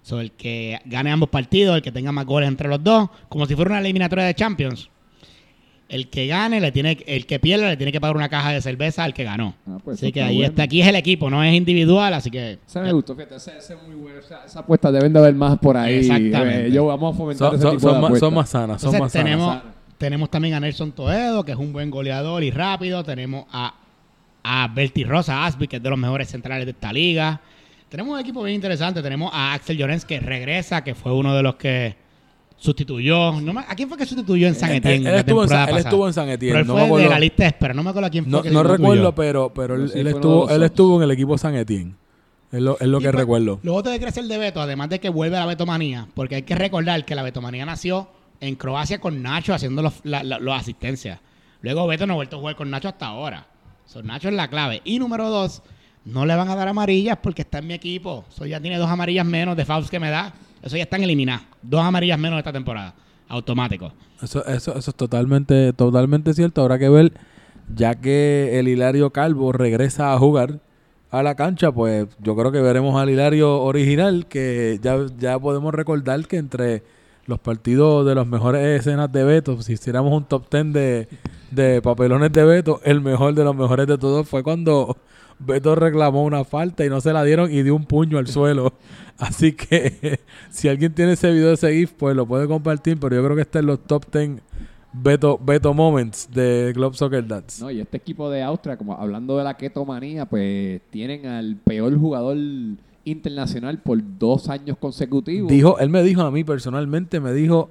[0.01, 3.45] So, el que gane ambos partidos, el que tenga más goles entre los dos, como
[3.45, 4.89] si fuera una eliminatoria de Champions.
[5.89, 8.61] El que gane, le tiene, el que pierda, le tiene que pagar una caja de
[8.61, 9.55] cerveza al que ganó.
[9.67, 10.49] Ah, pues así que ahí bueno.
[10.51, 10.63] está.
[10.63, 12.59] Aquí es el equipo, no es individual, así que.
[12.67, 14.19] Ese me gustó, fíjate, ese, ese es muy bueno.
[14.19, 15.95] O sea, esa apuesta deben de haber más por ahí.
[15.95, 16.67] Exactamente.
[16.67, 18.27] Eh, yo vamos a fomentar Son, ese son- tipo son de más, apuestas.
[18.27, 19.25] son más sanas, son Entonces más sanas.
[19.25, 19.73] tenemos, sanas.
[19.97, 23.03] tenemos también a Nelson Toedo, que es un buen goleador y rápido.
[23.03, 23.73] Tenemos a,
[24.43, 27.41] a Berti Rosa Asby, que es de los mejores centrales de esta liga.
[27.89, 29.01] Tenemos un equipo bien interesante.
[29.01, 31.95] Tenemos a Axel Llorens, que regresa, que fue uno de los que
[32.59, 33.39] sustituyó.
[33.41, 34.97] No me- ¿A quién fue que sustituyó en San Etienne?
[34.97, 35.89] él, la estuvo en temporada San, él pasada?
[35.89, 37.73] estuvo en San Etienne, Pero él no fue me acuerdo, de la lista de espera.
[37.73, 38.77] No me acuerdo a quién fue no, que no sustituyó.
[38.93, 40.65] recuerdo, pero, pero él, Pero sí él fue uno de estuvo, los él otros.
[40.71, 41.95] estuvo en el equipo San Etienne.
[42.51, 43.59] Es lo, es lo Y que pues, recuerdo.
[43.63, 46.41] Luego te crecer el de Beto, además de que vuelve a la Betomanía, porque hay
[46.41, 48.09] que recordar que la Betomanía nació
[48.41, 51.19] en Croacia con Nacho haciendo los, la- la- los asistencias.
[51.61, 53.47] Luego Beto no ha vuelto a jugar con Nacho hasta ahora.
[53.85, 54.81] So, Nacho es la clave.
[54.83, 55.61] Y número dos,
[56.05, 58.25] no le van a dar amarillas porque está en mi equipo.
[58.29, 60.33] So, ya tiene dos amarillas menos de fouls que me da.
[60.61, 61.43] Eso ya están eliminadas.
[61.61, 62.93] Dos amarillas menos esta temporada.
[63.27, 63.91] Automático.
[64.21, 66.61] Eso, eso, eso es totalmente, totalmente cierto.
[66.61, 67.13] Habrá que ver,
[67.73, 70.59] ya que el Hilario Calvo regresa a jugar
[71.11, 75.73] a la cancha, pues yo creo que veremos al Hilario original, que ya, ya podemos
[75.73, 76.83] recordar que entre
[77.25, 81.07] los partidos de las mejores escenas de Beto, si hiciéramos un top 10 de,
[81.51, 84.97] de papelones de Beto, el mejor de los mejores de todos fue cuando
[85.39, 88.73] Beto reclamó una falta y no se la dieron y dio un puño al suelo.
[89.17, 93.15] Así que si alguien tiene ese video de ese GIF, pues lo puede compartir, pero
[93.15, 94.41] yo creo que está en los top 10
[94.91, 97.61] Beto, Beto Moments de Club Soccer Dads.
[97.61, 101.97] No, y este equipo de Austria, como hablando de la ketomanía, pues tienen al peor
[101.97, 102.37] jugador
[103.05, 105.51] internacional por dos años consecutivos.
[105.51, 107.69] Dijo, él me dijo a mí personalmente, me dijo,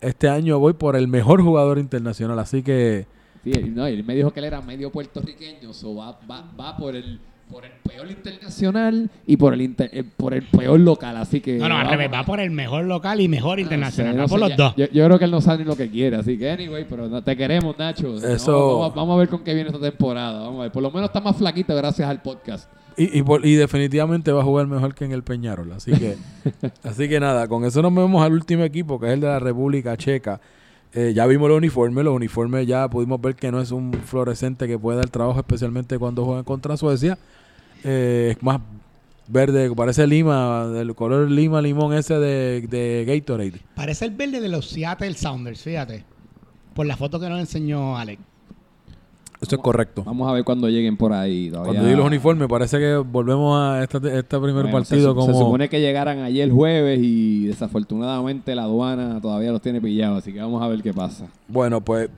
[0.00, 3.06] este año voy por el mejor jugador internacional, así que
[3.46, 6.76] Sí, él- no, él me dijo que él era medio puertorriqueño, so va, va, va
[6.76, 11.16] por el por el peor internacional y por el inter- eh, por el peor local,
[11.16, 12.10] así que No, no, al revés.
[12.12, 14.16] Va por el mejor local y mejor Ah, internacional.
[14.16, 14.74] no sé, va no por sé, los ya- dos.
[14.76, 17.08] Yo, yo creo que él no sabe ni lo que quiere, así que anyway, pero
[17.08, 18.16] no, te queremos, Nacho.
[18.16, 20.40] Eso- No, vamos, vamos a ver con qué viene esta temporada.
[20.40, 20.72] Vamos a ver.
[20.72, 22.68] Por lo menos está más flaquito gracias al podcast.
[22.96, 25.70] Y, y, por- y definitivamente va a jugar mejor que en el Peñarol.
[25.70, 26.16] Así que,
[26.82, 29.38] así que nada, con eso nos vemos al último equipo, que es el de la
[29.38, 30.40] República Checa.
[30.98, 34.66] Eh, ya vimos los uniformes, los uniformes ya pudimos ver que no es un fluorescente
[34.66, 37.18] que puede dar trabajo, especialmente cuando juegan contra Suecia.
[37.84, 38.62] Eh, es más
[39.28, 43.60] verde, parece lima, del color lima limón ese de, de Gatorade.
[43.74, 46.02] Parece el verde de los Seattle Sounders, fíjate.
[46.72, 48.22] Por la foto que nos enseñó Alex.
[49.46, 50.02] Eso es correcto.
[50.04, 51.50] Vamos a ver cuando lleguen por ahí.
[51.50, 55.14] todavía- Cuando di los uniformes, parece que volvemos a este, este primer Bueno, se partido
[55.14, 55.26] como...
[55.26, 60.32] Se supone que llegaran ayer jueves y desafortunadamente la aduana todavía los tiene pillados, así
[60.32, 61.26] que vamos a ver qué pasa.
[61.48, 62.10] Bueno, pues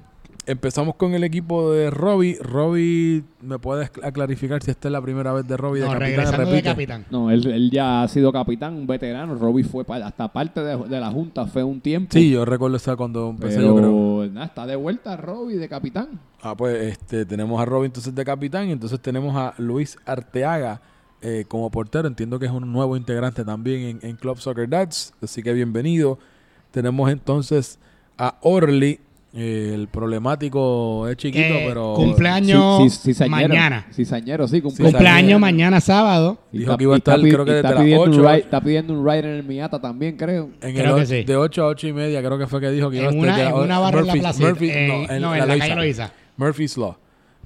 [0.49, 2.39] empezamos con el equipo de Robbie.
[2.41, 5.93] Robbie, ¿me puedes cl- clarificar si esta es la primera vez de Robbie de No,
[5.93, 6.09] capitán?
[6.17, 7.07] regresando de capitán.
[7.11, 9.35] No, él, él ya ha sido capitán, un veterano.
[9.37, 12.09] Robbie fue pa- hasta parte de, de la junta, fue un tiempo.
[12.13, 14.27] Sí, yo recuerdo esa cuando empecé, pero yo creo.
[14.33, 16.21] nada, está de vuelta Robbie de capitán.
[16.43, 20.81] Ah, pues este, tenemos a Robbie entonces de capitán y entonces tenemos a Luis Arteaga
[21.23, 22.09] eh, como portero.
[22.09, 26.19] Entiendo que es un nuevo integrante también en, en Club Soccer Dads, así que bienvenido.
[26.71, 27.79] Tenemos entonces
[28.19, 29.01] a Orly,
[29.35, 33.49] el problemático es chiquito, Que pero cumpleaños Sí, sí, cizañero.
[33.49, 33.87] mañana.
[33.93, 34.93] Cizañero, sí, cumple- Cizañero.
[34.99, 36.38] Cumpleaños mañana sábado.
[36.53, 38.11] Y Dijo está- que iba a está estar, creo que desde está las pidiendo un
[38.11, 38.23] 8.
[38.23, 40.51] ride- Está pidiendo un ride en el Miata también, creo.
[40.62, 41.25] En Creo el que.
[41.25, 43.41] De 8 a 8 y media creo que fue que dijo que iba a estar
[43.49, 44.43] en una barra en la plaza.
[44.43, 45.59] Murphy- en, no, en, no, la en la Loíza.
[45.69, 46.12] calle Loiza.
[46.37, 46.97] Murphy's Law.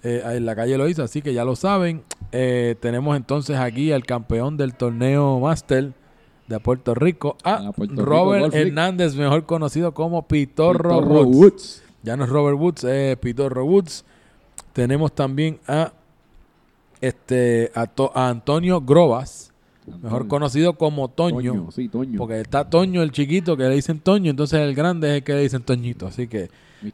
[0.04, 2.02] eh, en la calle lo hizo, así que ya lo saben.
[2.32, 5.92] Eh, tenemos entonces aquí al campeón del torneo Master
[6.48, 8.54] de Puerto Rico, a Ah, Puerto Robert.
[8.54, 11.36] Hernández, mejor conocido como Pitorro, Pitorro Woods.
[11.36, 11.82] Woods.
[12.02, 14.04] Ya no es Robert Woods, es Pitorro Woods.
[14.72, 15.92] Tenemos también a
[17.00, 19.52] este a, To- a Antonio Grobas,
[20.02, 22.18] mejor conocido como Toño, Toño, sí, Toño.
[22.18, 25.34] porque está Toño el chiquito que le dicen Toño, entonces el grande es el que
[25.34, 26.48] le dicen Toñito, así que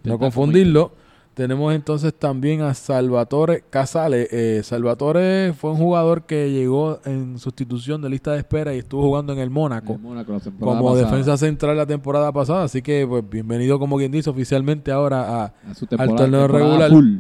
[0.04, 0.92] no confundirlo.
[1.38, 4.26] Tenemos entonces también a Salvatore Casale.
[4.32, 9.02] Eh, Salvatore fue un jugador que llegó en sustitución de lista de espera y estuvo
[9.02, 11.08] jugando en el Mónaco El Mónaco la temporada como pasada.
[11.10, 12.64] defensa central la temporada pasada.
[12.64, 16.90] Así que, pues, bienvenido, como quien dice, oficialmente ahora a, A su al torneo regular.
[16.90, 17.18] full.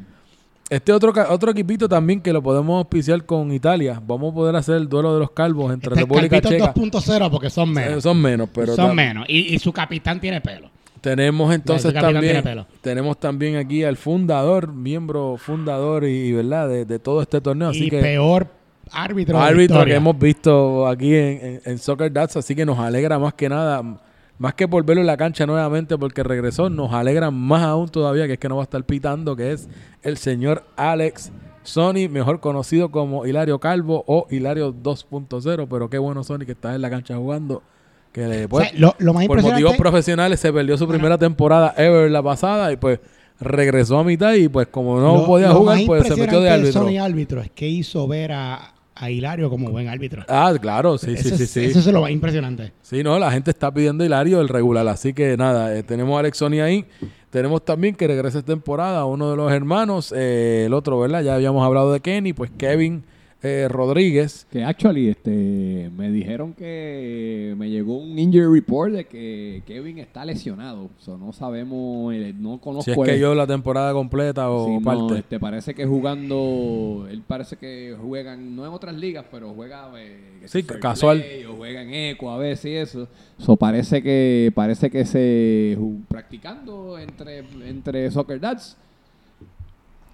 [0.68, 4.02] Este otro, otro equipito también que lo podemos auspiciar con Italia.
[4.04, 6.74] Vamos a poder hacer el duelo de los calvos entre Este es República Checa.
[6.74, 8.02] 2.0 porque son Eh, menos.
[8.02, 9.26] son menos, pero son menos.
[9.28, 10.70] Y, y su capitán tiene pelo.
[11.00, 17.22] Tenemos entonces también tenemos también aquí al fundador, miembro fundador y, verdad de, de todo
[17.22, 17.68] este torneo.
[17.70, 18.46] Así y que peor
[18.90, 19.38] árbitro.
[19.38, 23.34] árbitro que hemos visto aquí en, en- en Soccer Dats, así que nos alegra más
[23.34, 23.82] que nada,
[24.38, 28.26] más que por verlo en la cancha nuevamente porque regresó, nos alegra más aún todavía
[28.26, 29.68] que es que no va a estar pitando, que es
[30.02, 31.30] el señor Alex
[31.64, 36.74] Sony, mejor conocido como Hilario Calvo o Hilario 2.0, pero qué bueno Sony que está
[36.74, 37.62] en la cancha jugando,
[38.18, 41.16] que le O pues, sea, lo, lo más por motivos profesionales se perdió su primera
[41.16, 43.00] temporada ever la pasada y pues
[43.40, 46.82] regresó a mitad y pues como no lo- podía jugar pues se metió de árbitro.
[46.82, 50.24] Sony árbitro es que hizo ver a, a Hilario como buen árbitro.
[50.28, 51.64] Ah, claro, sí, sí, eso, sí, es, sí.
[51.64, 52.72] eso es lo más impresionante.
[52.82, 56.20] Sí, no, la gente está pidiendo Hilario el regular, así que nada, eh, tenemos a
[56.20, 56.84] Alex Sony ahí.
[57.30, 61.22] Tenemos también que regresa esta temporada uno de los hermanos, eh, el otro, ¿verdad?
[61.22, 63.04] Ya habíamos hablado de Kenny, pues Kevin
[63.42, 64.46] eh, Rodríguez.
[64.50, 70.24] Que actually este, me dijeron que me llegó un injury report de que Kevin está
[70.24, 70.90] lesionado.
[70.98, 74.66] So, no sabemos, eh, no conozco Si es el- que yo la temporada completa o
[74.66, 75.18] Sí, no, parte.
[75.20, 80.40] este, parece que jugando, él parece que juegan, no en otras ligas, pero juega eh,
[80.46, 81.18] Sí, casual.
[81.20, 83.08] Play, o juega en Eco a veces y eso.
[83.38, 88.76] So, parece que parece que se practicando entre, entre Soccer Dads.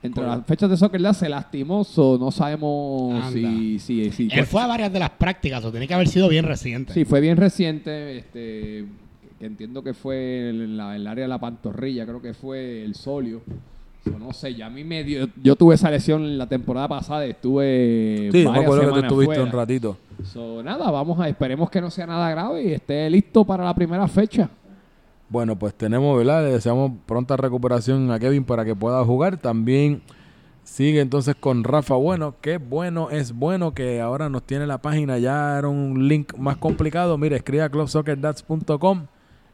[0.04, 0.26] Entre Cool.
[0.36, 4.66] las fechas de Soccer se lastimó, so, no sabemos si, si, si Él fue a
[4.66, 6.92] varias de las prácticas, o tiene que haber sido bien reciente.
[6.92, 8.84] Sí, fue bien reciente, este,
[9.38, 12.94] que entiendo que fue en, la- el área de la pantorrilla, creo que fue el
[12.94, 13.40] solio.
[14.04, 17.24] So, no sé, ya a mí me dio, yo tuve esa lesión la temporada pasada,
[17.24, 19.42] estuve Sí, me acuerdo que tú estuviste fuera.
[19.44, 19.96] un ratito.
[20.24, 23.74] So, nada, vamos a, esperemos que no sea nada grave y esté listo para la
[23.74, 24.50] primera fecha.
[25.28, 26.44] Bueno, pues tenemos, ¿verdad?
[26.44, 29.38] Le deseamos pronta recuperación a Kevin para que pueda jugar.
[29.38, 30.02] También
[30.62, 32.36] sigue entonces con Rafa Bueno.
[32.40, 35.18] Qué bueno es bueno que ahora nos tiene la página.
[35.18, 37.16] Ya era un link más complicado.
[37.18, 39.06] Mire, escribe a clubsoccerdats.com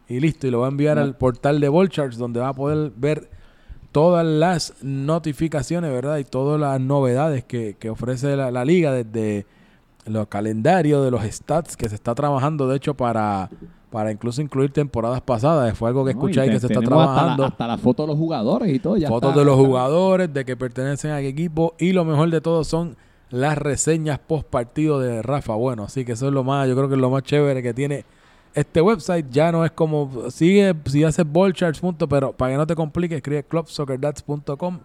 [0.09, 0.47] y listo.
[0.47, 3.31] Y lo va a enviar al portal de Volcharts donde va a poder ver
[3.93, 6.19] todas las notificaciones, ¿verdad?
[6.19, 9.47] Y todas las novedades que, que ofrece la, la liga desde
[10.07, 13.51] los calendarios de los stats que se está trabajando, de hecho, para,
[13.91, 15.77] para incluso incluir temporadas pasadas.
[15.77, 16.21] Fue algo que ¿no?
[16.21, 17.45] escuché Y ahí te- que se está tenemos hasta la- trabajando.
[17.47, 18.97] Hasta la, foto de los jugadores y todo.
[18.97, 21.75] Ya Fotos está- de los jugadores, de que pertenecen a qué equipo.
[21.79, 22.97] Y lo mejor de todo son
[23.31, 25.55] las reseñas post partido de Rafa.
[25.55, 27.75] Bueno, así que eso es lo más, yo creo que es lo más chévere que
[27.75, 28.05] tiene
[28.55, 29.27] este website.
[29.31, 33.17] Ya no es como, sigue, si haces ballcharts, punto, pero para que no te compliques,
[33.17, 34.79] escribe clubsoccerdats.com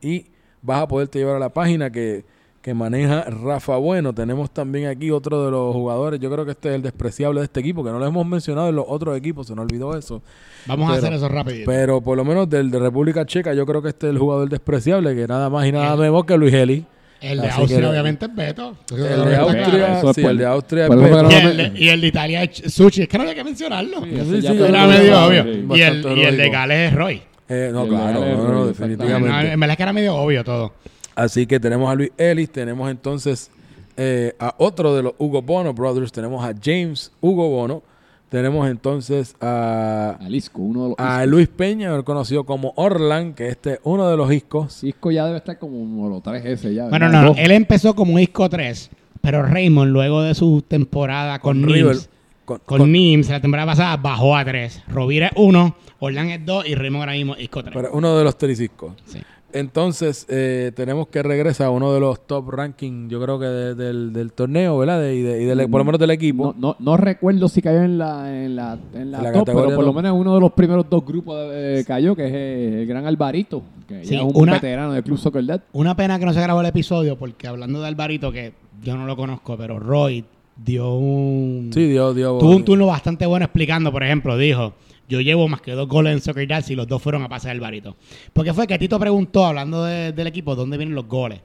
[0.00, 0.26] y
[0.62, 2.24] vas a poderte llevar a la página que,
[2.62, 4.12] que maneja Rafa Bueno.
[4.14, 7.44] Tenemos también aquí otro de los jugadores, yo creo que este es el despreciable de
[7.46, 10.20] este equipo, que no lo hemos mencionado en los otros equipos, se nos olvidó eso.
[10.66, 11.70] Vamos a hacer eso rapidito.
[11.70, 14.48] Pero por lo menos del de República Checa, yo creo que este es el jugador
[14.48, 16.84] despreciable, que nada más y nada El- menos que Luis Eli.
[17.22, 18.76] el de así Austria, que- obviamente, es Beto.
[18.90, 19.36] El de.
[19.36, 21.30] Austria, sí, el de Austria es Beto.
[21.30, 23.02] Y el, de, y el de Italia es Sushi.
[23.02, 24.02] Es que no había que mencionarlo.
[24.04, 25.44] Sí, Sí, sí, Era medio obvio.
[25.44, 25.66] Sí.
[25.76, 26.50] Y el, y el de.
[26.50, 27.22] Gales es Roy.
[27.48, 29.28] Eh, no, El de claro, Gales, no, no, definitivamente.
[29.28, 30.72] No, en verdad es que era medio obvio todo.
[31.20, 33.50] Así que tenemos a Luis Ellis, tenemos entonces
[33.96, 37.82] eh, a otro de los Hugo Bono Brothers, tenemos a James Hugo Bono,
[38.30, 41.26] tenemos entonces a, Alisco, uno de los a.
[41.26, 44.82] Luis Peña, conocido como Orlan, que este es uno de los iscos.
[44.82, 46.88] Isco ya debe estar como los 3S ya.
[46.88, 47.22] Bueno, ¿verdad?
[47.24, 48.88] no, él empezó como Isco 3,
[49.20, 52.08] pero Raymond, luego de su temporada con, River, Nims,
[52.46, 54.84] con- con, con- Nims, la temporada pasada bajó a 3.
[54.88, 57.74] Rovira es 1, Orlan es 2 y Raymond ahora mismo Isco 3.
[57.76, 58.92] pero uno de los tres iscos.
[59.04, 59.20] Sí.
[59.52, 63.74] Entonces, eh, tenemos que regresar a uno de los top ranking, yo creo que de-
[63.74, 65.00] del, del torneo, ¿verdad?
[65.00, 66.54] De- y, de- y del- por lo menos del equipo.
[66.58, 69.40] No, no, no recuerdo si cayó en la, en la, en la, En la top,
[69.46, 72.32] categoría pero por lo menos uno de los primeros dos grupos eh, cayó, que es
[72.32, 75.60] eh, el gran Alvarito, que Sí, ya es un una- veterano del Club Soccer Dad.
[75.72, 79.06] Una pena que no se grabó el episodio porque hablando de Alvarito, que yo no
[79.06, 80.24] lo conozco, pero Roy
[80.56, 81.70] dio un...
[81.72, 82.38] Sí, Dios, Dios.
[82.38, 84.74] Tuvo un turno bastante bueno explicando, por ejemplo, dijo,
[85.10, 87.52] yo llevo más que dos goles en Soccer Dance y los dos fueron a pasar
[87.52, 87.96] el barito.
[88.32, 91.40] Porque fue que Tito preguntó, hablando de- del equipo, ¿dónde vienen los goles?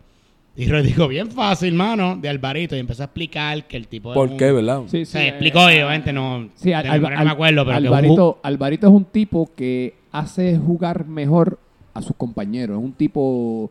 [0.57, 2.77] Y yo dijo, bien fácil, mano, de Alvarito.
[2.77, 4.83] Y empezó a explicar que el tipo es ¿Por un- qué, verdad?
[4.87, 7.93] Sí, sí, Se eh, explicó, obviamente, no, Sí, Al- no me acuerdo, pero que un-
[7.93, 11.59] Alvarito, Alvarito es un tipo que hace jugar mejor
[11.93, 12.77] a sus compañeros.
[12.77, 13.69] Es un tipo.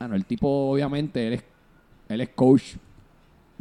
[0.00, 1.44] Bueno, el tipo, obviamente, él es,
[2.08, 2.62] él es coach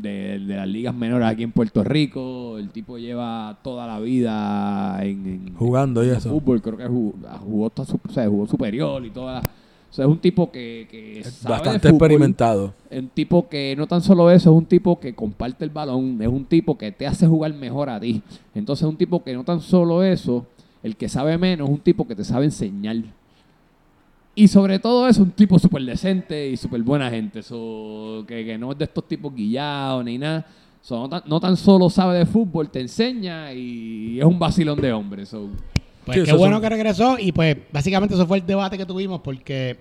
[0.02, 2.58] de, de las ligas menores aquí en Puerto Rico.
[2.58, 6.30] El tipo lleva toda la vida en, en- Jugando y eso.
[6.30, 6.62] fútbol.
[6.62, 9.40] Creo que jugó, jugó, hasta su- o sea, jugó superior y toda.
[9.40, 12.06] O sea, es un tipo que, que Es sabe de bastante fútbol.
[12.08, 12.74] experimentado.
[12.92, 16.30] Un tipo que no tan solo eso, es un tipo que comparte el balón, es
[16.30, 18.22] un tipo que te hace jugar mejor a ti.
[18.56, 20.46] Entonces es un tipo que no tan solo eso,
[20.82, 22.98] el que sabe menos, es un tipo que te sabe enseñar.
[24.34, 27.44] Y sobre todo es un tipo súper decente y súper buena gente.
[27.44, 30.46] So, que, que no es de estos tipos guillados ni nada.
[30.82, 34.80] So, no, tan, no tan solo sabe de fútbol, te enseña y es un vacilón
[34.82, 35.26] de hombre.
[35.26, 35.50] So,
[36.06, 38.86] Pues Sí, qué bueno son- que regresó y pues básicamente eso fue el debate que
[38.88, 39.78] tuvimos porque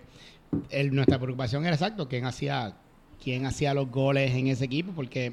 [0.69, 2.75] el- nuestra preocupación era exacto, quién hacía,
[3.23, 5.33] quién hacía los goles en ese equipo porque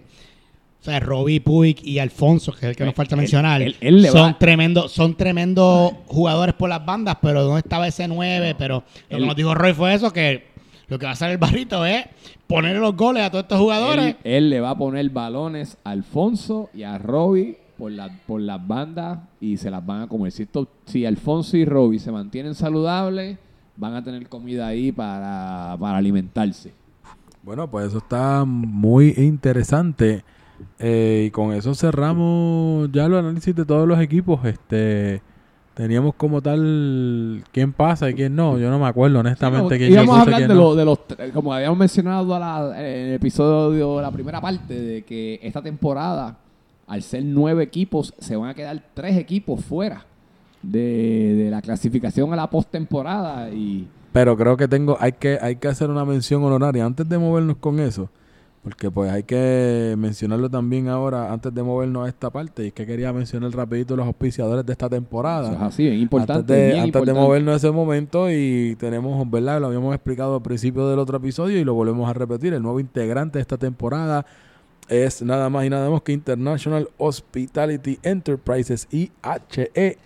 [0.88, 3.76] o sea, Robbie Puig y Alfonso, que es el que nos falta Él- mencionar, él-
[3.82, 8.56] él le son tremendos, son tremendos jugadores por las bandas, pero ¿dónde estaba ese 9?
[8.58, 10.46] Pero lo Él- que nos dijo Roy fue eso, que
[10.88, 12.06] lo que va a hacer el barrito es
[12.48, 14.16] ponerle los goles a todos estos jugadores.
[14.24, 18.40] Él, él le va a poner balones a Alfonso y a Robbie por, la- por
[18.40, 20.32] las bandas y se las van a comer.
[20.32, 23.38] Si, esto- si Alfonso y Robbie se mantienen saludables,
[23.76, 26.72] van a tener comida ahí para, para alimentarse.
[27.44, 30.24] Bueno, pues eso está muy interesante.
[30.80, 34.44] Eh, y con eso cerramos ya el análisis de todos los equipos.
[34.46, 35.22] Este
[35.74, 38.58] teníamos como tal quién pasa y quién no.
[38.58, 40.62] Yo no me acuerdo honestamente Sí, quién íbamos a hablar quién de, no.
[40.62, 41.00] lo- de los,
[41.34, 46.38] como habíamos mencionado a la- en el episodio, la primera parte, de que esta temporada,
[46.88, 50.04] al ser nueve equipos, se van a quedar tres equipos fuera
[50.64, 55.58] de, de la clasificación a la postemporada y Pero creo que tengo, hay que, hay
[55.58, 58.10] que hacer una mención honoraria antes de movernos con eso.
[58.68, 62.66] Porque pues hay que mencionarlo también ahora antes de movernos a esta parte.
[62.66, 65.48] Y es que quería mencionar rapidito los auspiciadores de esta temporada.
[65.48, 66.34] eso es así, es importante.
[66.42, 69.62] antes de, bien antes de movernos a ese momento y tenemos, ¿verdad?
[69.62, 72.54] Lo habíamos explicado al principio del otro episodio y lo volvemos a repetir.
[72.56, 74.26] El nuevo integrante de esta temporada
[74.90, 79.98] es nada más y nada menos que International Hospitality Enterprises, IHE,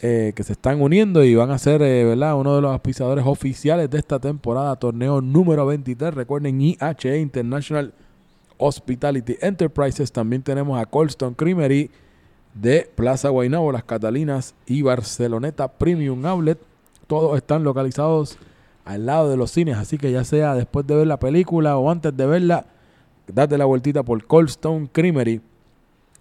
[0.00, 2.36] eh, que se están uniendo y van a ser, eh, ¿verdad?
[2.36, 6.14] Uno de los auspiciadores oficiales de esta temporada, torneo número 23.
[6.14, 7.92] Recuerden, IHE International
[8.58, 10.12] Hospitality Enterprises.
[10.12, 11.90] También tenemos a Colston Creamery
[12.54, 16.58] de Plaza Guaynabo, Las Catalinas y Barceloneta Premium Outlet.
[17.06, 18.38] Todos están localizados
[18.84, 21.90] al lado de los cines, así que ya sea después de ver la película o
[21.90, 22.66] antes de verla,
[23.26, 25.40] date la vueltita por Coldstone Creamery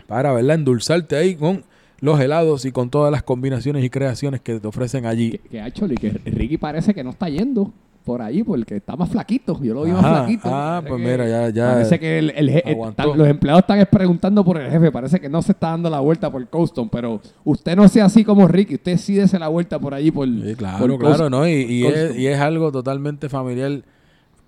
[0.08, 1.64] para verla, endulzarte ahí con
[2.00, 5.40] los helados y con todas las combinaciones y creaciones que te ofrecen allí.
[5.50, 7.72] Que, que que Ricky parece que no está yendo
[8.04, 9.60] por ahí porque está más flaquito.
[9.64, 10.02] Yo lo vi Ajá.
[10.02, 10.42] más flaquito.
[10.52, 13.80] Ah, Parece pues que- mira, ya- ya Parece que el, el están- los empleados están
[13.80, 14.92] es preguntando por el jefe.
[14.92, 16.90] Parece que no se está dando la vuelta por Coaston.
[16.90, 18.76] Pero usted no sea así como Ricky.
[18.76, 20.28] Usted sí dese la vuelta por allí por.
[20.28, 21.48] Sí, claro, por claro, Coast- ¿no?
[21.48, 22.20] Y, y es, Coaston.
[22.20, 23.82] y es algo totalmente familiar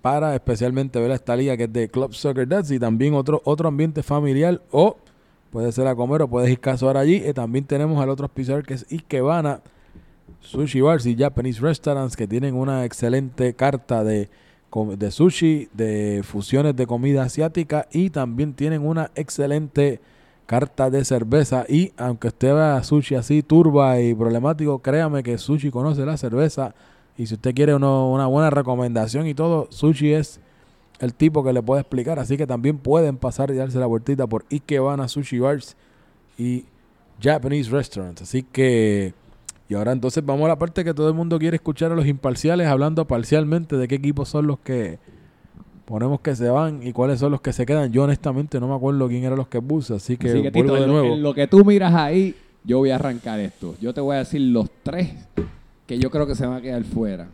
[0.02, 3.66] para especialmente ver esta liga que es de Club Soccer Dads y también otro, otro
[3.68, 4.96] ambiente familiar o
[5.50, 7.22] puede ser a comer o puedes ir casuar allí.
[7.26, 9.60] Y también tenemos al otro auspiciador que es Ikebana
[10.40, 14.28] Sushi Bars y Japanese Restaurants que tienen una excelente carta de,
[14.96, 20.00] de sushi, de fusiones de comida asiática y también tienen una excelente
[20.46, 21.64] carta de cerveza.
[21.68, 26.74] Y aunque usted vea sushi así turba y problemático, créame que sushi conoce la cerveza.
[27.18, 30.40] Y si usted quiere uno- una buena recomendación y todo, sushi es
[31.00, 34.26] el tipo que le puede explicar, así que también pueden pasar y darse la vueltita
[34.26, 35.76] por Ikebana Sushi Bars
[36.38, 36.64] y
[37.20, 39.12] Japanese Restaurants, así que
[39.68, 42.06] y ahora entonces vamos a la parte que todo el mundo quiere escuchar a los
[42.06, 44.98] imparciales hablando parcialmente de qué equipos son los que
[45.84, 47.92] ponemos que se van y cuáles son los que se quedan.
[47.92, 50.72] Yo honestamente no me acuerdo quién eran los que puse, así que, Así que, vuelvo
[50.72, 51.14] Tito, de en lo- nuevo.
[51.14, 53.74] en lo que tú miras ahí, yo voy a arrancar esto.
[53.80, 55.10] Yo te voy a decir los tres
[55.86, 57.28] que yo creo que se van a quedar fuera.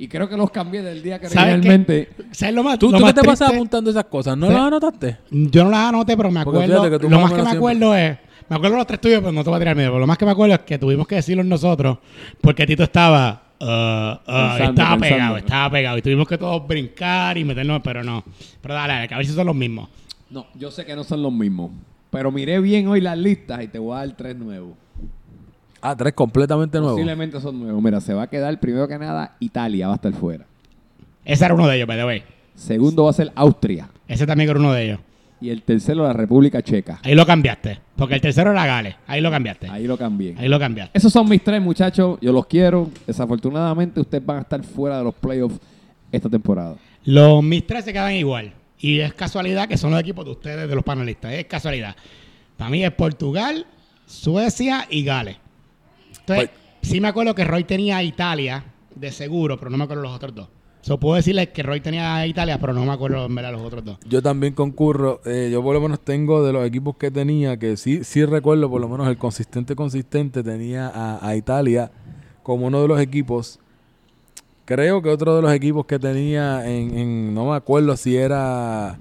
[0.00, 2.08] Y creo que los cambié del día que ¿Sabes realmente.
[2.30, 4.38] ¿Sabes lo más, ¿Tú, lo tú más qué te pasas apuntando esas cosas?
[4.38, 4.52] ¿No Sí.
[4.52, 5.16] las anotaste?
[5.30, 6.88] Yo no las anoté, pero me acuerdo.
[7.08, 8.16] lo más que me acuerdo es.
[8.48, 9.90] Me acuerdo los tres tuyos, pero no te voy a tirar medio.
[9.90, 11.98] Pero lo más que me acuerdo es que tuvimos que decirlo nosotros.
[12.40, 13.42] Porque Tito estaba.
[13.60, 15.00] ah, Pensando, estaba pensando.
[15.00, 15.98] pegado, estaba pegado.
[15.98, 18.24] Y tuvimos que todos brincar y meternos, pero no.
[18.62, 19.88] Pero dale, dale, que a ver si son los mismos.
[20.30, 21.70] No, yo sé que no son los mismos.
[22.10, 24.72] Pero miré bien hoy las listas y te voy a dar tres nuevos.
[25.80, 26.94] Ah, tres completamente nuevos.
[26.94, 27.82] Posiblemente son nuevos.
[27.82, 30.44] Mira, se va a quedar primero que nada Italia, va a estar fuera.
[31.24, 32.22] Ese era uno de ellos, by the way.
[32.54, 33.88] Segundo va a ser Austria.
[34.08, 35.00] Ese también era uno de ellos.
[35.40, 37.00] Y el tercero la República Checa.
[37.02, 37.80] Ahí lo cambiaste.
[37.96, 38.96] Porque el tercero era Gales.
[39.06, 39.68] Ahí lo cambiaste.
[39.68, 40.34] Ahí lo cambié.
[40.38, 40.96] Ahí lo cambiaste.
[40.96, 42.18] Esos son mis tres, muchachos.
[42.20, 42.90] Yo los quiero.
[43.06, 45.58] Desafortunadamente, ustedes van a estar fuera de los playoffs
[46.10, 46.76] esta temporada.
[47.04, 48.52] Los mis tres se quedan igual.
[48.78, 51.32] Y es casualidad que son los equipos de ustedes, de los panelistas.
[51.32, 51.96] Es casualidad.
[52.56, 53.66] Para mí es Portugal,
[54.06, 55.36] Suecia y Gales.
[56.20, 56.50] Entonces,
[56.82, 58.64] sí me acuerdo que Roy tenía a Italia
[58.94, 60.48] de seguro, pero no me acuerdo los otros dos.
[60.80, 63.62] So, puedo decirles que Roy tenía a Italia, pero no me acuerdo en verdad los
[63.62, 63.98] otros dos.
[64.08, 65.20] Yo también concurro.
[65.26, 68.70] eh, yo por lo menos tengo de los equipos que tenía, que sí, sí recuerdo
[68.70, 71.90] por lo menos el consistente consistente, tenía a, a Italia
[72.42, 73.58] como uno de los equipos.
[74.64, 78.98] Creo que otro de los equipos que tenía en, en- no me acuerdo si era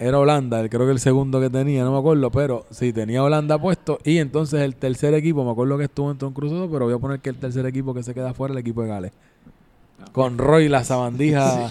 [0.00, 3.60] era Holanda, creo que el segundo que tenía, no me acuerdo, pero sí, tenía Holanda
[3.60, 3.98] puesto.
[4.04, 6.98] Y entonces el tercer equipo, me acuerdo que estuvo en Tom Crusoe, pero voy a
[6.98, 9.12] poner que el tercer equipo que se queda fuera el equipo de Gales.
[10.12, 11.70] Con Roy, la sabandija,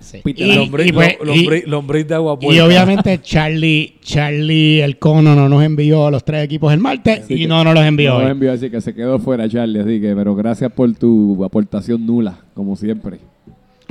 [0.00, 0.20] Sí.
[0.24, 2.64] Y, lombriz, y pues- lo- y- lombriz- lombriz de agua y puerca.
[2.66, 7.44] obviamente Charlie, Charlie el cono no nos envió a los tres equipos el martes Así
[7.44, 8.30] y no nos los envió No hoy.
[8.30, 9.80] envío así que se quedó fuera, Charlie.
[9.80, 13.20] Así que, pero gracias por tu aportación nula, como siempre.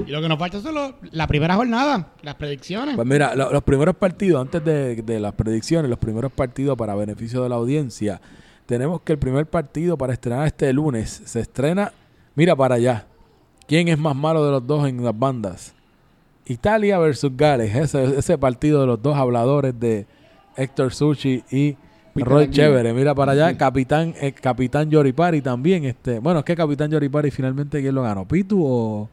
[0.06, 2.96] Y lo que nos falta son los- la primera jornada, las predicciones.
[2.96, 6.94] Pues mira, lo- los primeros partidos, antes de, de las predicciones, los primeros partidos para
[6.94, 8.20] beneficio de la audiencia,
[8.66, 11.94] tenemos que el primer partido para estrenar este lunes se estrena,
[12.36, 13.06] mira para allá,
[13.72, 15.74] ¿quién es más malo de los dos en las bandas?
[16.46, 20.06] Italia versus Gales, ese, ese partido de los dos habladores de
[20.58, 21.78] Héctor Sushi y
[22.14, 22.50] Peter Roy.
[22.50, 27.32] Chévere, mira para allá, capitán, eh, capitán Yoripari también, este, bueno, es que capitán Yoripari
[27.32, 29.10] finalmente quién lo ganó, Pitu o,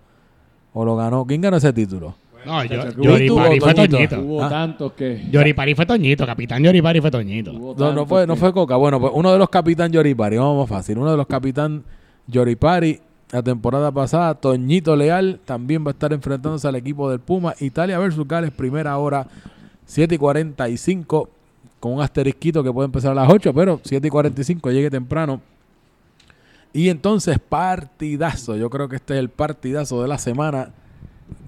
[0.72, 2.16] o lo ganó, ¿quién ganó ese título?
[2.44, 3.96] no, Yoripari ¿tú fue Toñito?
[3.96, 4.20] Toñito.
[4.22, 4.48] Hubo Ah.
[4.48, 5.24] tantos que.
[5.30, 7.52] Yoripari fue Toñito, capitán Yoripari fue Toñito.
[7.52, 8.74] No, no fue, no fue Coca.
[8.74, 10.98] Bueno, pues uno de los capitán Yoripari, vamos fácil.
[10.98, 11.84] Uno de los capitán
[12.26, 13.00] Yoripari,
[13.30, 17.54] la temporada pasada, Toñito Leal, también va a estar enfrentándose al equipo del Puma.
[17.60, 19.26] Italia versus Gales, primera hora,
[19.84, 21.28] 7 y 45,
[21.78, 25.40] con un asterisquito que puede empezar a las 8, pero 7 y 45, llegue temprano.
[26.72, 28.56] Y entonces, partidazo.
[28.56, 30.72] Yo creo que este es el partidazo de la semana.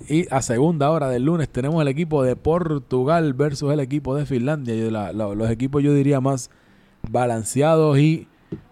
[0.09, 4.27] Y a segunda hora del lunes tenemos el equipo de Portugal versus el equipo de
[4.27, 4.75] Finlandia.
[5.13, 6.51] Los equipos yo diría más
[7.09, 8.27] balanceados y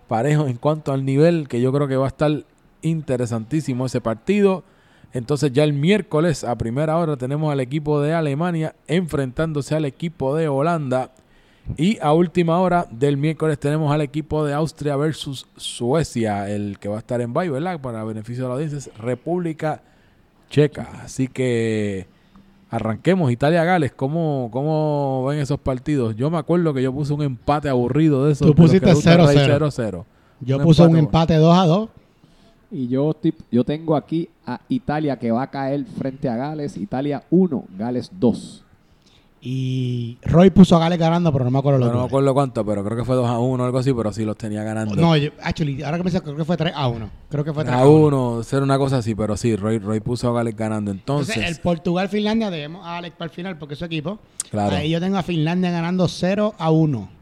[0.08, 2.44] parejos en cuanto al nivel, que yo creo que va a estar
[2.82, 4.64] interesantísimo ese partido.
[5.12, 10.36] Entonces ya el miércoles a primera hora tenemos al equipo de Alemania enfrentándose al equipo
[10.36, 11.12] de Holanda.
[11.76, 16.88] Y a última hora del miércoles tenemos al equipo de Austria versus Suecia, el que
[16.88, 17.78] va a estar en bye, ¿verdad?
[17.80, 19.82] Para beneficio de la audiencia, es República
[20.48, 20.88] Checa.
[21.02, 22.06] Así que
[22.70, 23.30] arranquemos.
[23.30, 26.16] Italia-Gales, ¿cómo, ¿cómo ven esos partidos?
[26.16, 28.46] Yo me acuerdo que yo puse un empate aburrido de esos.
[28.46, 29.58] Tú pusiste le gusta el rey 0-0.
[29.58, 30.04] 0-0.
[30.40, 31.88] Yo Un puse un empate, empate 2 a 2.
[32.70, 33.16] Y yo,
[33.50, 36.76] yo tengo aquí a Italia que va a caer frente a Gales.
[36.76, 38.64] Italia 1, Gales 2.
[39.40, 42.34] Y Roy puso a Gales ganando, pero no me acuerdo No, los no me acuerdo
[42.34, 44.64] cuánto, pero creo que fue 2 a 1 o algo así, pero sí los tenía
[44.64, 44.96] ganando.
[44.96, 47.10] No, yo, actually, ahora que me dice, creo que fue 3 a 1.
[47.30, 50.28] Creo que fue 3 a 1, ser una cosa así, pero sí, Roy, Roy puso
[50.28, 50.90] a Gales ganando.
[50.90, 54.18] Entonces, Entonces, el Portugal-Finlandia debemos a Alex para el final porque es su equipo.
[54.50, 54.76] claro.
[54.76, 57.17] Ahí yo tengo a Finlandia ganando 0 a 1.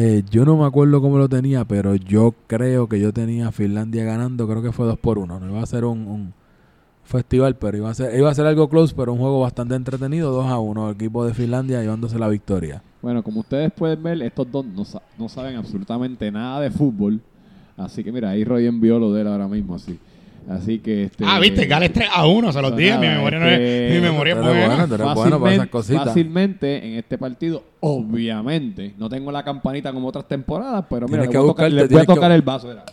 [0.00, 4.04] Eh, yo no me acuerdo cómo lo tenía, pero yo creo que yo tenía Finlandia
[4.04, 5.40] ganando, creo que fue 2 por 1.
[5.40, 6.32] No iba a ser un,
[7.02, 10.30] festival, pero iba a ser iba a ser algo close, pero un juego bastante entretenido,
[10.30, 12.80] 2 a 1, el equipo de Finlandia llevándose la victoria.
[13.02, 14.64] Bueno, como ustedes pueden ver, estos dos
[15.18, 17.20] no saben absolutamente nada de fútbol.
[17.76, 19.98] Así que mira, ahí Roy envió lo de él ahora mismo, así.
[20.48, 21.24] Así que este.
[21.26, 22.96] ah, viste, Gales 3 a 1, se los dije.
[22.98, 24.56] Mi memoria, no este, es, mi memoria es buena.
[24.56, 26.04] bueno, bueno para esas Fácilmente, cositas.
[26.06, 31.26] fácilmente en este partido, obviamente, no tengo la campanita como otras temporadas, pero mira, Tienes
[31.28, 32.68] le que voy a tocar, buscarte, le voy a tienes que- tocar el vaso.
[32.68, 32.84] mira.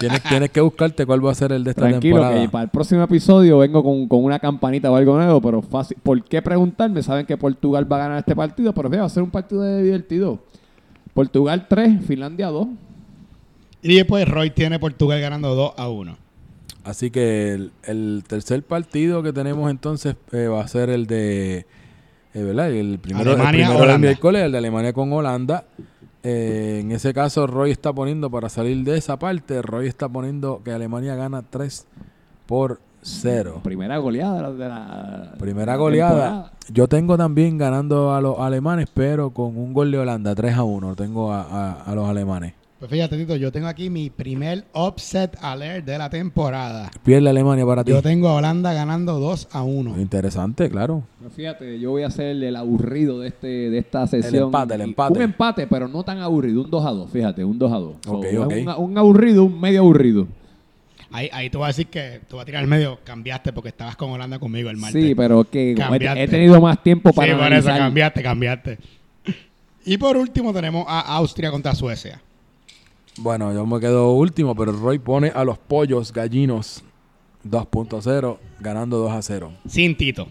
[0.00, 2.42] Tienes, tienes que buscarte cuál va a ser el de esta Tranquilo, temporada.
[2.42, 5.96] que para el próximo episodio vengo con, con una campanita o algo nuevo, pero fácil.
[6.02, 7.02] ¿Por qué preguntarme?
[7.04, 9.62] Saben que Portugal va a ganar este partido, pero fíjate, va a ser un partido
[9.62, 10.40] de divertido.
[11.14, 12.66] Portugal 3, Finlandia 2.
[13.82, 16.16] Y después Roy tiene Portugal ganando 2 a 1.
[16.86, 21.66] Así que el, el tercer partido que tenemos entonces eh, va a ser el de,
[22.32, 22.70] eh, ¿verdad?
[22.70, 23.98] El primero, el Alemania, primero del Holanda.
[24.06, 25.64] miércoles, el de Alemania con Holanda.
[26.22, 30.60] Eh, en ese caso, Roy está poniendo, para salir de esa parte, Roy está poniendo
[30.64, 31.86] que Alemania gana 3
[32.46, 33.60] por 0.
[33.62, 36.10] Primera goleada de la, Primera de la goleada.
[36.14, 36.52] temporada.
[36.72, 40.64] Yo tengo también ganando a los alemanes, pero con un gol de Holanda, 3 a
[40.64, 40.96] 1.
[40.96, 42.54] Tengo a, a- a los alemanes.
[42.78, 46.90] Pues fíjate, Tito, yo tengo aquí mi primer upset alert de la temporada.
[47.02, 47.90] Pierde Alemania para ti.
[47.90, 49.98] Yo tengo a Holanda ganando 2 a 1.
[49.98, 51.02] Interesante, claro.
[51.18, 54.44] Pero fíjate, yo voy a ser el aburrido de este de esta sesión.
[54.44, 55.14] empate, el empate.
[55.18, 57.94] Un empate, pero no tan aburrido, un 2 a 2, fíjate, un 2 a 2.
[58.04, 58.52] So, Ok, es ok.
[58.78, 60.26] Un, un aburrido, un medio aburrido.
[61.10, 63.70] Ahí, ahí te voy a decir que te voy a tirar al medio, cambiaste porque
[63.70, 65.02] estabas con Holanda conmigo el martes.
[65.02, 66.22] Sí, pero que he, Cambiaste.
[66.24, 67.78] he tenido más tiempo para sí, por eso analizar.
[67.78, 68.78] cambiaste, cambiaste.
[69.86, 72.20] Y por último tenemos a Austria contra Suecia.
[73.18, 76.82] Bueno, yo me quedo último, pero Roy pone a los pollos gallinos
[77.44, 79.52] 2.0, ganando 2 a 0.
[79.66, 80.28] Sin Tito.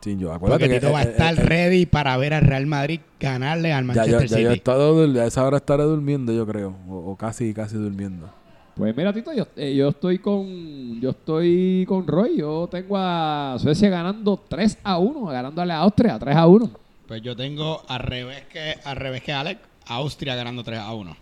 [0.00, 0.80] Sí, yo, Porque acuérdate que.
[0.80, 3.84] Tito va a eh, estar eh, eh, ready para ver al Real Madrid ganarle al
[3.84, 4.58] ya, Manchester ya, ya yo he City.
[4.58, 6.74] estado, dur- a esa hora estaré durmiendo, yo creo.
[6.88, 8.28] O, o casi, casi durmiendo.
[8.74, 12.38] Pues mira, Tito, yo, eh, yo estoy con yo estoy con Roy.
[12.38, 16.70] Yo tengo a Suecia ganando 3 a 1, ganándole a Austria 3 a 1.
[17.06, 21.16] Pues yo tengo al revés que al revés que Alex, Austria ganando 3 a 1.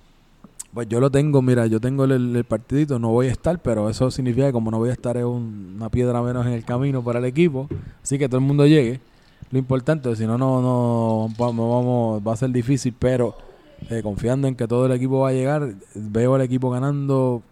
[0.73, 4.09] Pues yo lo tengo, mira, yo tengo el, partidito, no voy a estar, pero eso
[4.11, 7.03] significa que como no voy a estar es un- una piedra menos en el camino
[7.03, 7.69] para el equipo,
[8.03, 9.01] así que todo el mundo llegue.
[9.51, 13.35] Lo importante, si no, no, no vamos, va a ser difícil, pero
[13.91, 17.43] eh, confiando en que todo el equipo va a llegar, veo al equipo ganando.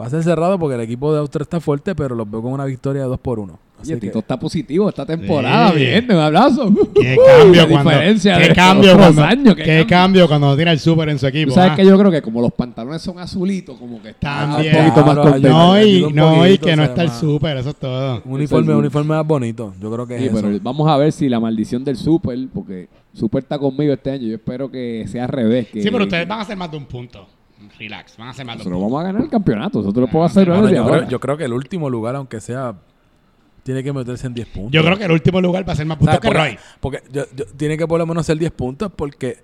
[0.00, 2.52] Va a ser cerrado porque el equipo de Austria está fuerte, pero los veo con
[2.52, 3.58] una victoria de 2 por 1.
[3.80, 5.70] Así Oye, que, Tito está positivo esta temporada.
[5.70, 5.76] Sí.
[5.78, 6.72] Bien, un abrazo.
[6.94, 9.86] Qué Uh, cambio la cuando diferencia qué de cambio otros cuando años, qué, qué cambio.
[9.88, 11.52] cambio cuando tiene el super en su equipo.
[11.52, 11.76] Sabes ah.
[11.76, 14.76] que yo creo que como los pantalones son azulitos, como que está También.
[14.76, 15.48] un poquito más Claro, contento.
[15.48, 18.22] no, ayuda y, un no, y poquito, que no está el super, eso es todo.
[18.24, 19.72] un uniforme, uniforme más bonito.
[19.80, 20.42] Yo creo que Sí, es eso.
[20.42, 24.26] pero vamos a ver si la maldición del Super, porque Super está conmigo este año.
[24.26, 25.68] Yo espero que sea al revés.
[25.68, 27.26] Que, Sí, pero ustedes van a hacer más de un punto.
[27.78, 28.94] Relax, van a hacer más de un Nosotros punto.
[28.94, 29.78] vamos a ganar el campeonato.
[29.80, 30.96] Nosotros lo podemos hacer Bueno, desde yo, ahora.
[30.98, 32.74] creo, yo creo que el último lugar, aunque sea,
[33.68, 34.72] tiene que meterse en 10 puntos.
[34.72, 36.58] Yo creo que el último lugar va a ser más puntos que Roy.
[36.80, 39.42] porque yo- yo- tiene que por lo menos ser 10 puntos porque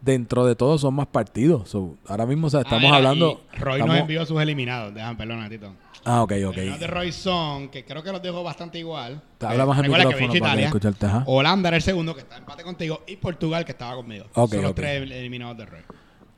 [0.00, 1.70] dentro de todo son más partidos.
[1.70, 3.40] So, ahora mismo o sea, estamos Ah, hablando...
[3.58, 4.94] Roy estamos- nos envió sus eliminados.
[4.94, 5.72] Déjame, perdona, Tito.
[6.04, 6.56] Ah, ok, ok.
[6.56, 9.20] Los de Roy son, que creo que los dejo bastante igual.
[9.38, 11.06] Te habla más que micrófono Vichy para escucharte.
[11.06, 11.24] Ajá.
[11.26, 14.26] Holanda era el segundo, que está en empate contigo, y Portugal, que estaba conmigo.
[14.34, 15.80] Ok, son los tres eliminados de Roy.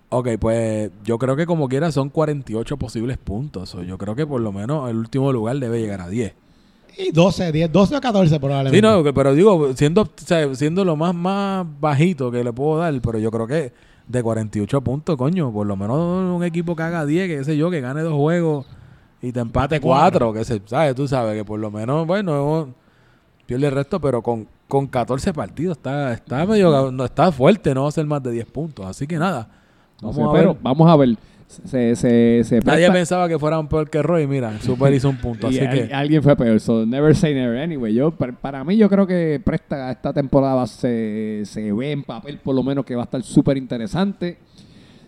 [0.08, 3.68] Ok, pues yo creo que como quiera son 48 posibles puntos.
[3.68, 6.32] So, yo creo que por lo menos el último lugar debe llegar a 10.
[6.98, 8.76] Y 12, 10, 12 o 14 probablemente.
[8.76, 12.78] Sí, no, pero digo, siendo, o sea, siendo lo más, más bajito que le puedo
[12.78, 13.72] dar, pero yo creo que
[14.08, 17.70] de 48 puntos, coño, por lo menos un equipo que haga 10, que sé yo,
[17.70, 18.66] que gane dos juegos
[19.20, 20.32] y te empate cuatro.
[20.32, 20.94] 4, que se, ¿sabes?
[20.94, 22.68] Tú sabes que por lo menos, bueno,
[23.44, 27.82] pierde el resto, pero con, con 14 partidos está, está medio, no, está fuerte, no
[27.82, 28.86] va a ser más de 10 puntos.
[28.86, 29.48] Así que nada,
[30.00, 30.62] vamos a pero ver.
[30.62, 31.16] vamos a ver.
[31.46, 35.46] Se, se, se Nadie pensaba que fueran peor que Roy, mira, Super hizo un punto,
[35.50, 35.94] y así al- que...
[35.94, 36.58] alguien fue peor.
[36.60, 37.58] So, never say never.
[37.58, 42.02] Anyway, yo, para, para mí, yo creo que Presta esta temporada se, se ve en
[42.02, 44.38] papel, por lo menos, que va a estar súper interesante.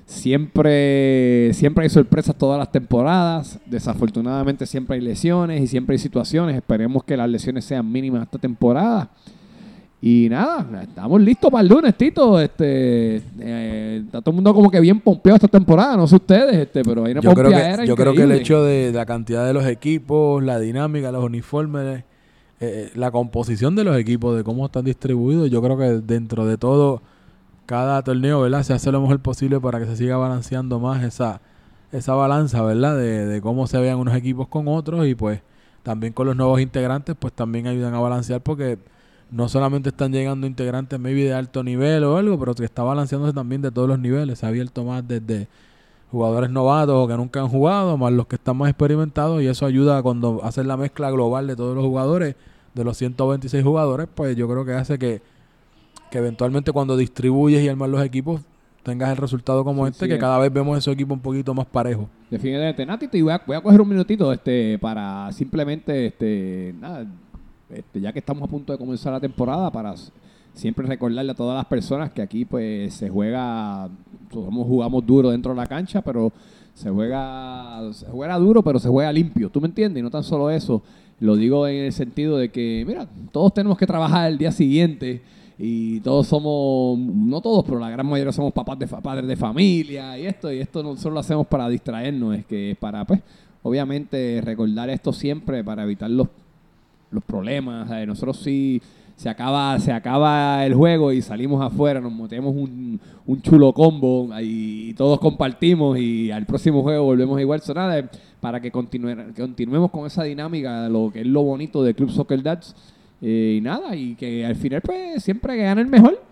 [0.07, 3.59] Siempre, siempre hay sorpresas todas las temporadas.
[3.67, 6.57] Desafortunadamente, siempre hay lesiones y siempre hay situaciones.
[6.57, 9.11] Esperemos que las lesiones sean mínimas esta temporada.
[10.01, 12.39] Y nada, estamos listos para el lunes, Tito.
[12.41, 16.55] Este, eh, está todo el mundo como que bien pompeado esta temporada, no sé ustedes,
[16.55, 19.45] este, pero hay una Yo creo, que, yo creo que el hecho de la cantidad
[19.45, 22.05] de los equipos, la dinámica, los uniformes,
[22.61, 26.57] eh, la composición de los equipos, de cómo están distribuidos, yo creo que dentro de
[26.59, 27.03] todo,
[27.67, 28.63] cada torneo, ¿verdad?
[28.63, 31.41] Se hace lo mejor posible para que se siga balanceando más esa,
[31.91, 32.97] esa balanza, ¿verdad?
[32.97, 35.41] De, de cómo se vean unos equipos con otros y pues
[35.83, 38.79] también con los nuevos integrantes, pues también ayudan a balancear porque
[39.31, 43.35] no solamente están llegando integrantes maybe de alto nivel o algo, pero que está balanceándose
[43.35, 44.39] también de todos los niveles.
[44.39, 45.49] Se ha abierto más desde
[46.11, 49.67] jugadores novatos o que nunca han jugado, más los que están más experimentados, y eso
[49.67, 52.35] ayuda cuando hacen la mezcla global de todos los jugadores,
[52.75, 55.21] de los 126 jugadores, pues yo creo que hace que,
[56.11, 58.41] que eventualmente cuando distribuyes y armas los equipos,
[58.83, 61.53] tengas el resultado como Sí, este, sí, que cada vez vemos esos equipos un poquito
[61.53, 62.07] más parejos.
[62.31, 67.07] Definitivamente, Natito, y voy a, voy a coger un minutito este, para simplemente, este, nada,
[67.71, 69.95] este, ya que estamos a punto de comenzar la temporada, para
[70.55, 73.89] siempre recordarle a todas las personas que aquí pues se juega,
[74.33, 76.33] somos, jugamos duro dentro de la cancha, pero
[76.75, 80.01] se juega, se juega duro, pero se juega limpio, ¿tú me entiendes?
[80.01, 80.83] Y no tan solo eso,
[81.21, 85.23] lo digo en el sentido de que, mira, todos tenemos que trabajar el día siguiente
[85.59, 90.17] y todos somos, no todos, pero la gran mayoría somos papás de padres de familia
[90.19, 93.21] y esto, y esto no solo lo hacemos para distraernos, es que para, pues,
[93.63, 96.29] obviamente recordar esto siempre para evitar los,
[97.11, 97.89] los problemas.
[97.89, 98.07] ¿sabes?
[98.07, 98.81] Nosotros sí
[99.17, 104.29] se acaba, se acaba el juego y salimos afuera, nos metemos un, un chulo combo
[104.41, 107.61] y todos compartimos y al próximo juego volvemos igual.
[107.61, 108.09] So, nada,
[108.41, 112.11] para que, continue- que continuemos con esa dinámica, lo que es lo bonito de Club
[112.11, 112.77] Soccer Dads.
[113.21, 116.23] eh, y nada, y que al final pues siempre gane el mejor.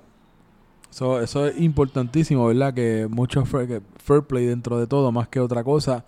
[0.88, 2.72] Eso, eso es importantísimo, ¿verdad?
[2.72, 6.04] Que mucho fair, que fair play dentro de todo, más que otra cosa.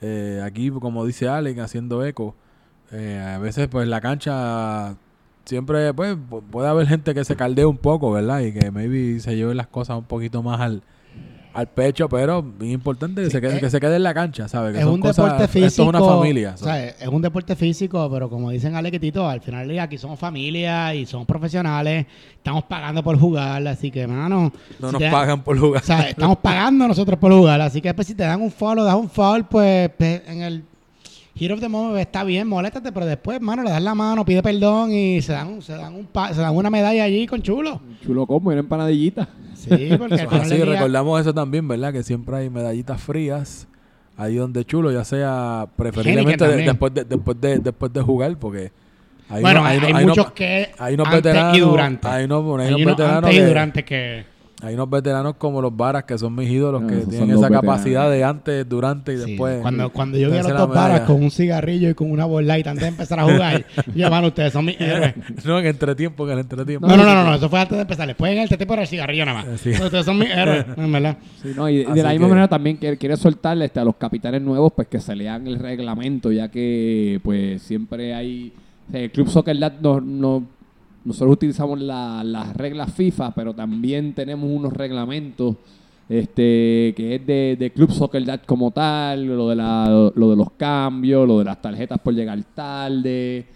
[0.00, 2.34] Eh, aquí, como dice Allen, haciendo eco,
[2.92, 4.94] eh, a veces pues la cancha
[5.44, 8.40] siempre pues pu- puede haber gente que se caldee un poco, ¿verdad?
[8.40, 10.82] Y que maybe se lleve las cosas un poquito más al,
[11.54, 14.46] al pecho, pero bien importante que, se, quede, es- que se quede en la cancha,
[14.48, 14.72] ¿sabes?
[14.72, 15.66] Que es son un cosas- deporte físico.
[15.66, 16.52] Esto es una familia.
[16.54, 19.98] o sea, es un deporte físico, pero como dicen Ale que Tito, al final aquí
[19.98, 22.06] somos familia y somos profesionales.
[22.36, 24.52] Estamos pagando por jugar, así que, mano.
[24.78, 25.82] no si nos te- pagan por jugar.
[25.82, 27.60] O sea, estamos pagando nosotros por jugar.
[27.60, 30.42] Así que, pues, si te dan un foul o das un foul, pues, pues, en
[30.42, 30.64] el
[31.44, 34.42] Hero of the Moment está bien, moléstate, pero después, mano, le das la mano, pide
[34.42, 37.80] perdón y se dan, se dan, un pa- se dan una medalla allí con chulo.
[38.04, 39.28] Chulo como una empanadillita.
[39.54, 39.68] Sí,
[39.98, 40.16] porque
[40.56, 41.92] día- recordamos eso también, ¿verdad?
[41.92, 43.66] Que siempre hay medallitas frías
[44.16, 48.70] ahí donde chulo, ya sea preferiblemente de- después de, después de después de jugar, porque
[49.28, 52.08] hay bueno, hay, unos- hay unos- muchos que hay unos antes veteranos y durante.
[52.08, 54.31] hay unos, hay Hay unos veteranos antes y que- durante que...
[54.62, 58.08] hay unos veteranos como los Varas que son mis ídolos No, que tienen esa capacidad
[58.08, 58.12] veteranos.
[58.12, 59.60] de antes, durante y Sí, después.
[59.60, 62.42] cuando, cuando yo vi a los dos varas con un cigarrillo y con una Bud
[62.42, 65.14] Light antes de empezar a jugar, yo, mano, ustedes son mis héroes.
[65.44, 66.86] no en entretiempo, en el entretiempo.
[66.86, 68.06] No, no, no, no, no, eso fue antes de empezar.
[68.06, 69.60] Después en el TT por el cigarrillo nada más.
[69.60, 69.70] Sí.
[69.70, 71.16] Ustedes son mis héroes, en verdad.
[71.42, 73.96] Sí, no, y de, la misma que- manera también que quiere soltarle este, a los
[73.96, 78.52] capitanes nuevos pues que se lean el reglamento, ya que pues siempre hay...
[78.92, 80.46] el Club Soccer no, no-
[81.04, 85.56] nosotros utilizamos la- las reglas FIFA, pero también tenemos unos reglamentos
[86.08, 90.36] este que es de, de Club Soccer Dad como tal, lo de, la, lo de
[90.36, 93.46] los cambios, lo de las tarjetas por llegar tarde,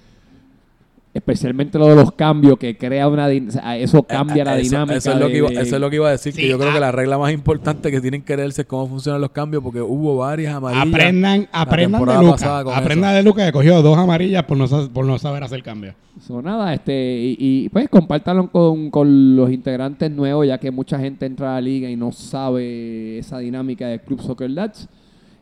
[1.17, 3.27] especialmente lo de los cambios que crea una...
[3.27, 4.97] o sea, eso cambia la Eso- dinámica.
[4.97, 6.43] Eso, es lo de- que iba, de- eso es lo que iba a decir, Sí,
[6.43, 6.75] que yo creo ah.
[6.75, 9.81] que la regla más importante que tienen que leerse es cómo funcionan los cambios, porque
[9.81, 10.87] hubo varias amarillas.
[10.87, 12.59] Aprendan, aprendan de Luca.
[12.77, 15.95] Aprendan de Luca que cogió dos amarillas por no, por no saber hacer cambio.
[16.27, 20.99] So, nada, este, y, y, pues compártanlo con, con los integrantes nuevos, ya que mucha
[20.99, 24.89] gente entra a la liga y no sabe esa dinámica del Club Soccer Lads.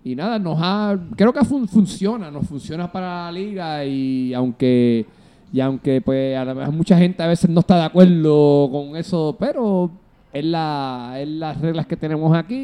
[0.07, 5.07] Y nada, nos ha, creo que fun- funciona, nos funciona para la liga y aunque,
[5.55, 8.97] y aunque pues a la vez mucha gente a veces no está de acuerdo con
[8.97, 9.89] eso, pero
[10.33, 12.57] es, la, es las reglas que tenemos aquí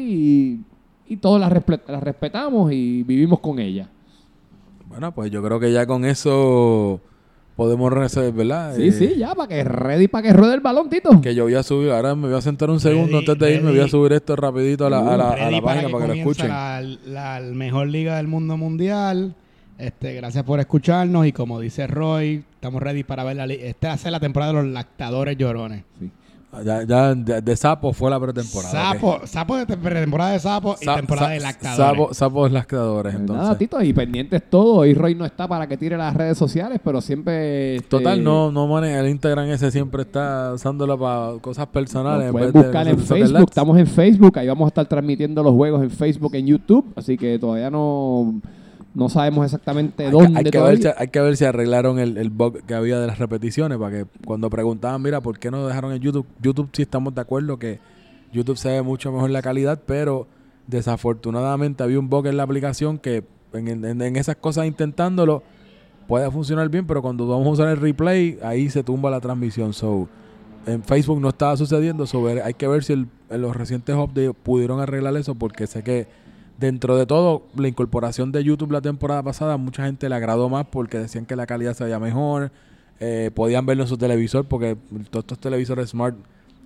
[1.07, 1.53] y, y todos las,
[1.87, 3.87] las respetamos y vivimos con ellas.
[4.89, 6.99] Bueno, pues yo creo que ya con eso
[7.55, 8.75] podemos resolver, ¿verdad?
[8.75, 11.21] Sí, Eh, sí, ya, para que ready, para que ruede el balón, Tito.
[11.21, 13.55] Que yo voy a subir, ahora me voy a sentar un segundo Ready, antes de
[13.55, 16.07] irme, voy a subir esto rapidito a la, a la, a la página para que,
[16.09, 16.49] lo escuchen.
[16.49, 19.33] La, la mejor liga del mundo mundial.
[19.77, 23.87] Este, gracias por escucharnos y como dice Roy, estamos ready para ver la li- Esta
[23.87, 25.83] va a ser la temporada de los lactadores llorones.
[26.65, 28.71] Ya, ya de, de sapo fue la pretemporada.
[28.93, 31.77] Sapo, sapo de temporada de sapo y Sa- temporada sa- de lactadores.
[31.77, 33.43] Sapo, sapos lactadores, Pues entonces.
[33.43, 34.75] Nada, Tito, y pendientes todo.
[34.75, 37.77] Hoy Roy no está para que tire las redes sociales, pero siempre.
[37.77, 38.99] este, Total, no, no maneja.
[38.99, 42.25] El Instagram ese siempre está usándolo para cosas personales.
[42.25, 43.49] Nos pueden buscar en Facebook.
[43.49, 44.37] Estamos en Facebook.
[44.37, 46.93] Ahí vamos a estar transmitiendo los juegos en Facebook, en YouTube.
[46.95, 48.41] Así que todavía no,
[48.93, 51.99] no sabemos exactamente Hay, dónde que, hay, que ver si, hay que ver si arreglaron
[51.99, 55.49] el, el bug que había de las repeticiones para que cuando preguntaban, mira, ¿por qué
[55.51, 56.25] no dejaron en YouTube?
[56.41, 57.79] YouTube sí estamos de acuerdo que
[58.33, 60.27] YouTube se ve mucho mejor la calidad, pero
[60.85, 63.23] desafortunadamente había un bug en la aplicación que
[63.53, 65.43] en, en- en esas cosas intentándolo
[66.07, 69.73] puede funcionar bien, pero cuando vamos a usar el replay, ahí se tumba la transmisión.
[69.73, 70.07] So,
[70.65, 74.33] en Facebook no estaba sucediendo, so, hay que ver si el- en los recientes updates
[74.43, 76.07] pudieron arreglar eso, porque sé que
[76.61, 80.67] dentro de todo, la incorporación de YouTube la temporada pasada, mucha gente le agradó más
[80.67, 82.51] porque decían que la calidad se veía mejor,
[82.99, 84.77] eh, podían verlo en su televisor, porque
[85.09, 86.15] todos estos televisores smart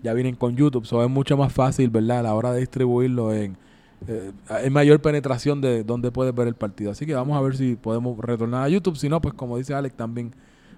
[0.03, 2.19] ya vienen con YouTube, so es mucho más fácil, ¿verdad?
[2.19, 3.57] A la hora de distribuirlo en...
[4.07, 6.91] Eh, mayor penetración de dónde puedes ver el partido.
[6.91, 8.97] Así que vamos a ver si podemos retornar a YouTube.
[8.97, 10.31] Si no, pues como dice Alex, también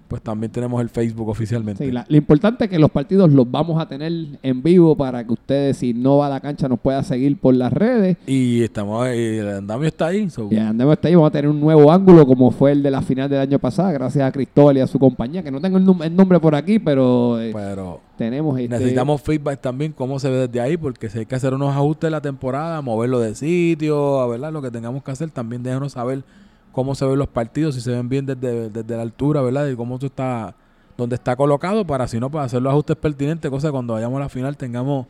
[0.08, 1.84] pues también tenemos el Facebook oficialmente.
[1.84, 4.10] Sí, la- lo importante es que los partidos los vamos a tener
[4.42, 7.54] en vivo para que ustedes, si no va a la cancha, nos pueda seguir por
[7.54, 8.16] las redes.
[8.26, 10.28] Y estamos y el andamio está ahí.
[10.30, 12.90] so- Y andemos hasta ahí, vamos a tener un nuevo ángulo como fue el de
[12.90, 15.76] la final del año pasado, gracias a Cristóbal y a su compañía, que no tengo
[15.76, 20.30] el, el nombre por aquí, pero eh, pero tenemos este, necesitamos feedback también, cómo se
[20.30, 23.34] ve desde ahí, porque si hay que hacer unos ajustes en la temporada, moverlo de
[23.34, 26.22] sitio, a verdad, lo que tengamos que hacer, también déjenos saber
[26.72, 29.68] cómo se ven los partidos, si se ven bien desde, desde la altura, ¿verdad?
[29.68, 30.54] Y cómo tú está,
[30.96, 34.16] dónde está colocado, para si no, para hacer los ajustes pertinentes, cosa que cuando vayamos
[34.18, 35.06] a la final tengamos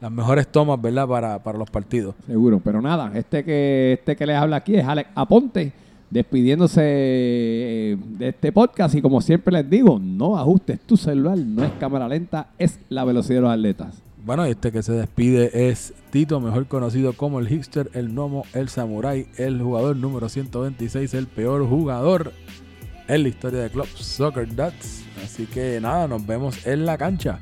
[0.00, 1.06] las mejores tomas, ¿verdad?
[1.08, 2.14] Para, para los partidos.
[2.26, 5.72] Seguro, pero nada, este que este que les habla aquí es Alex Aponte,
[6.10, 11.64] despidiéndose eh, de este podcast y como siempre les digo, no ajustes tu celular, no
[11.64, 14.02] es cámara lenta, es la velocidad de los atletas.
[14.24, 18.70] Bueno, este que se despide es Tito, mejor conocido como el hipster, el gnomo, el
[18.70, 22.32] samurai, el jugador número 126, el peor jugador
[23.06, 25.04] en la historia de Club Soccer Dats.
[25.22, 27.38] Así que nada, nos vemos en la cancha.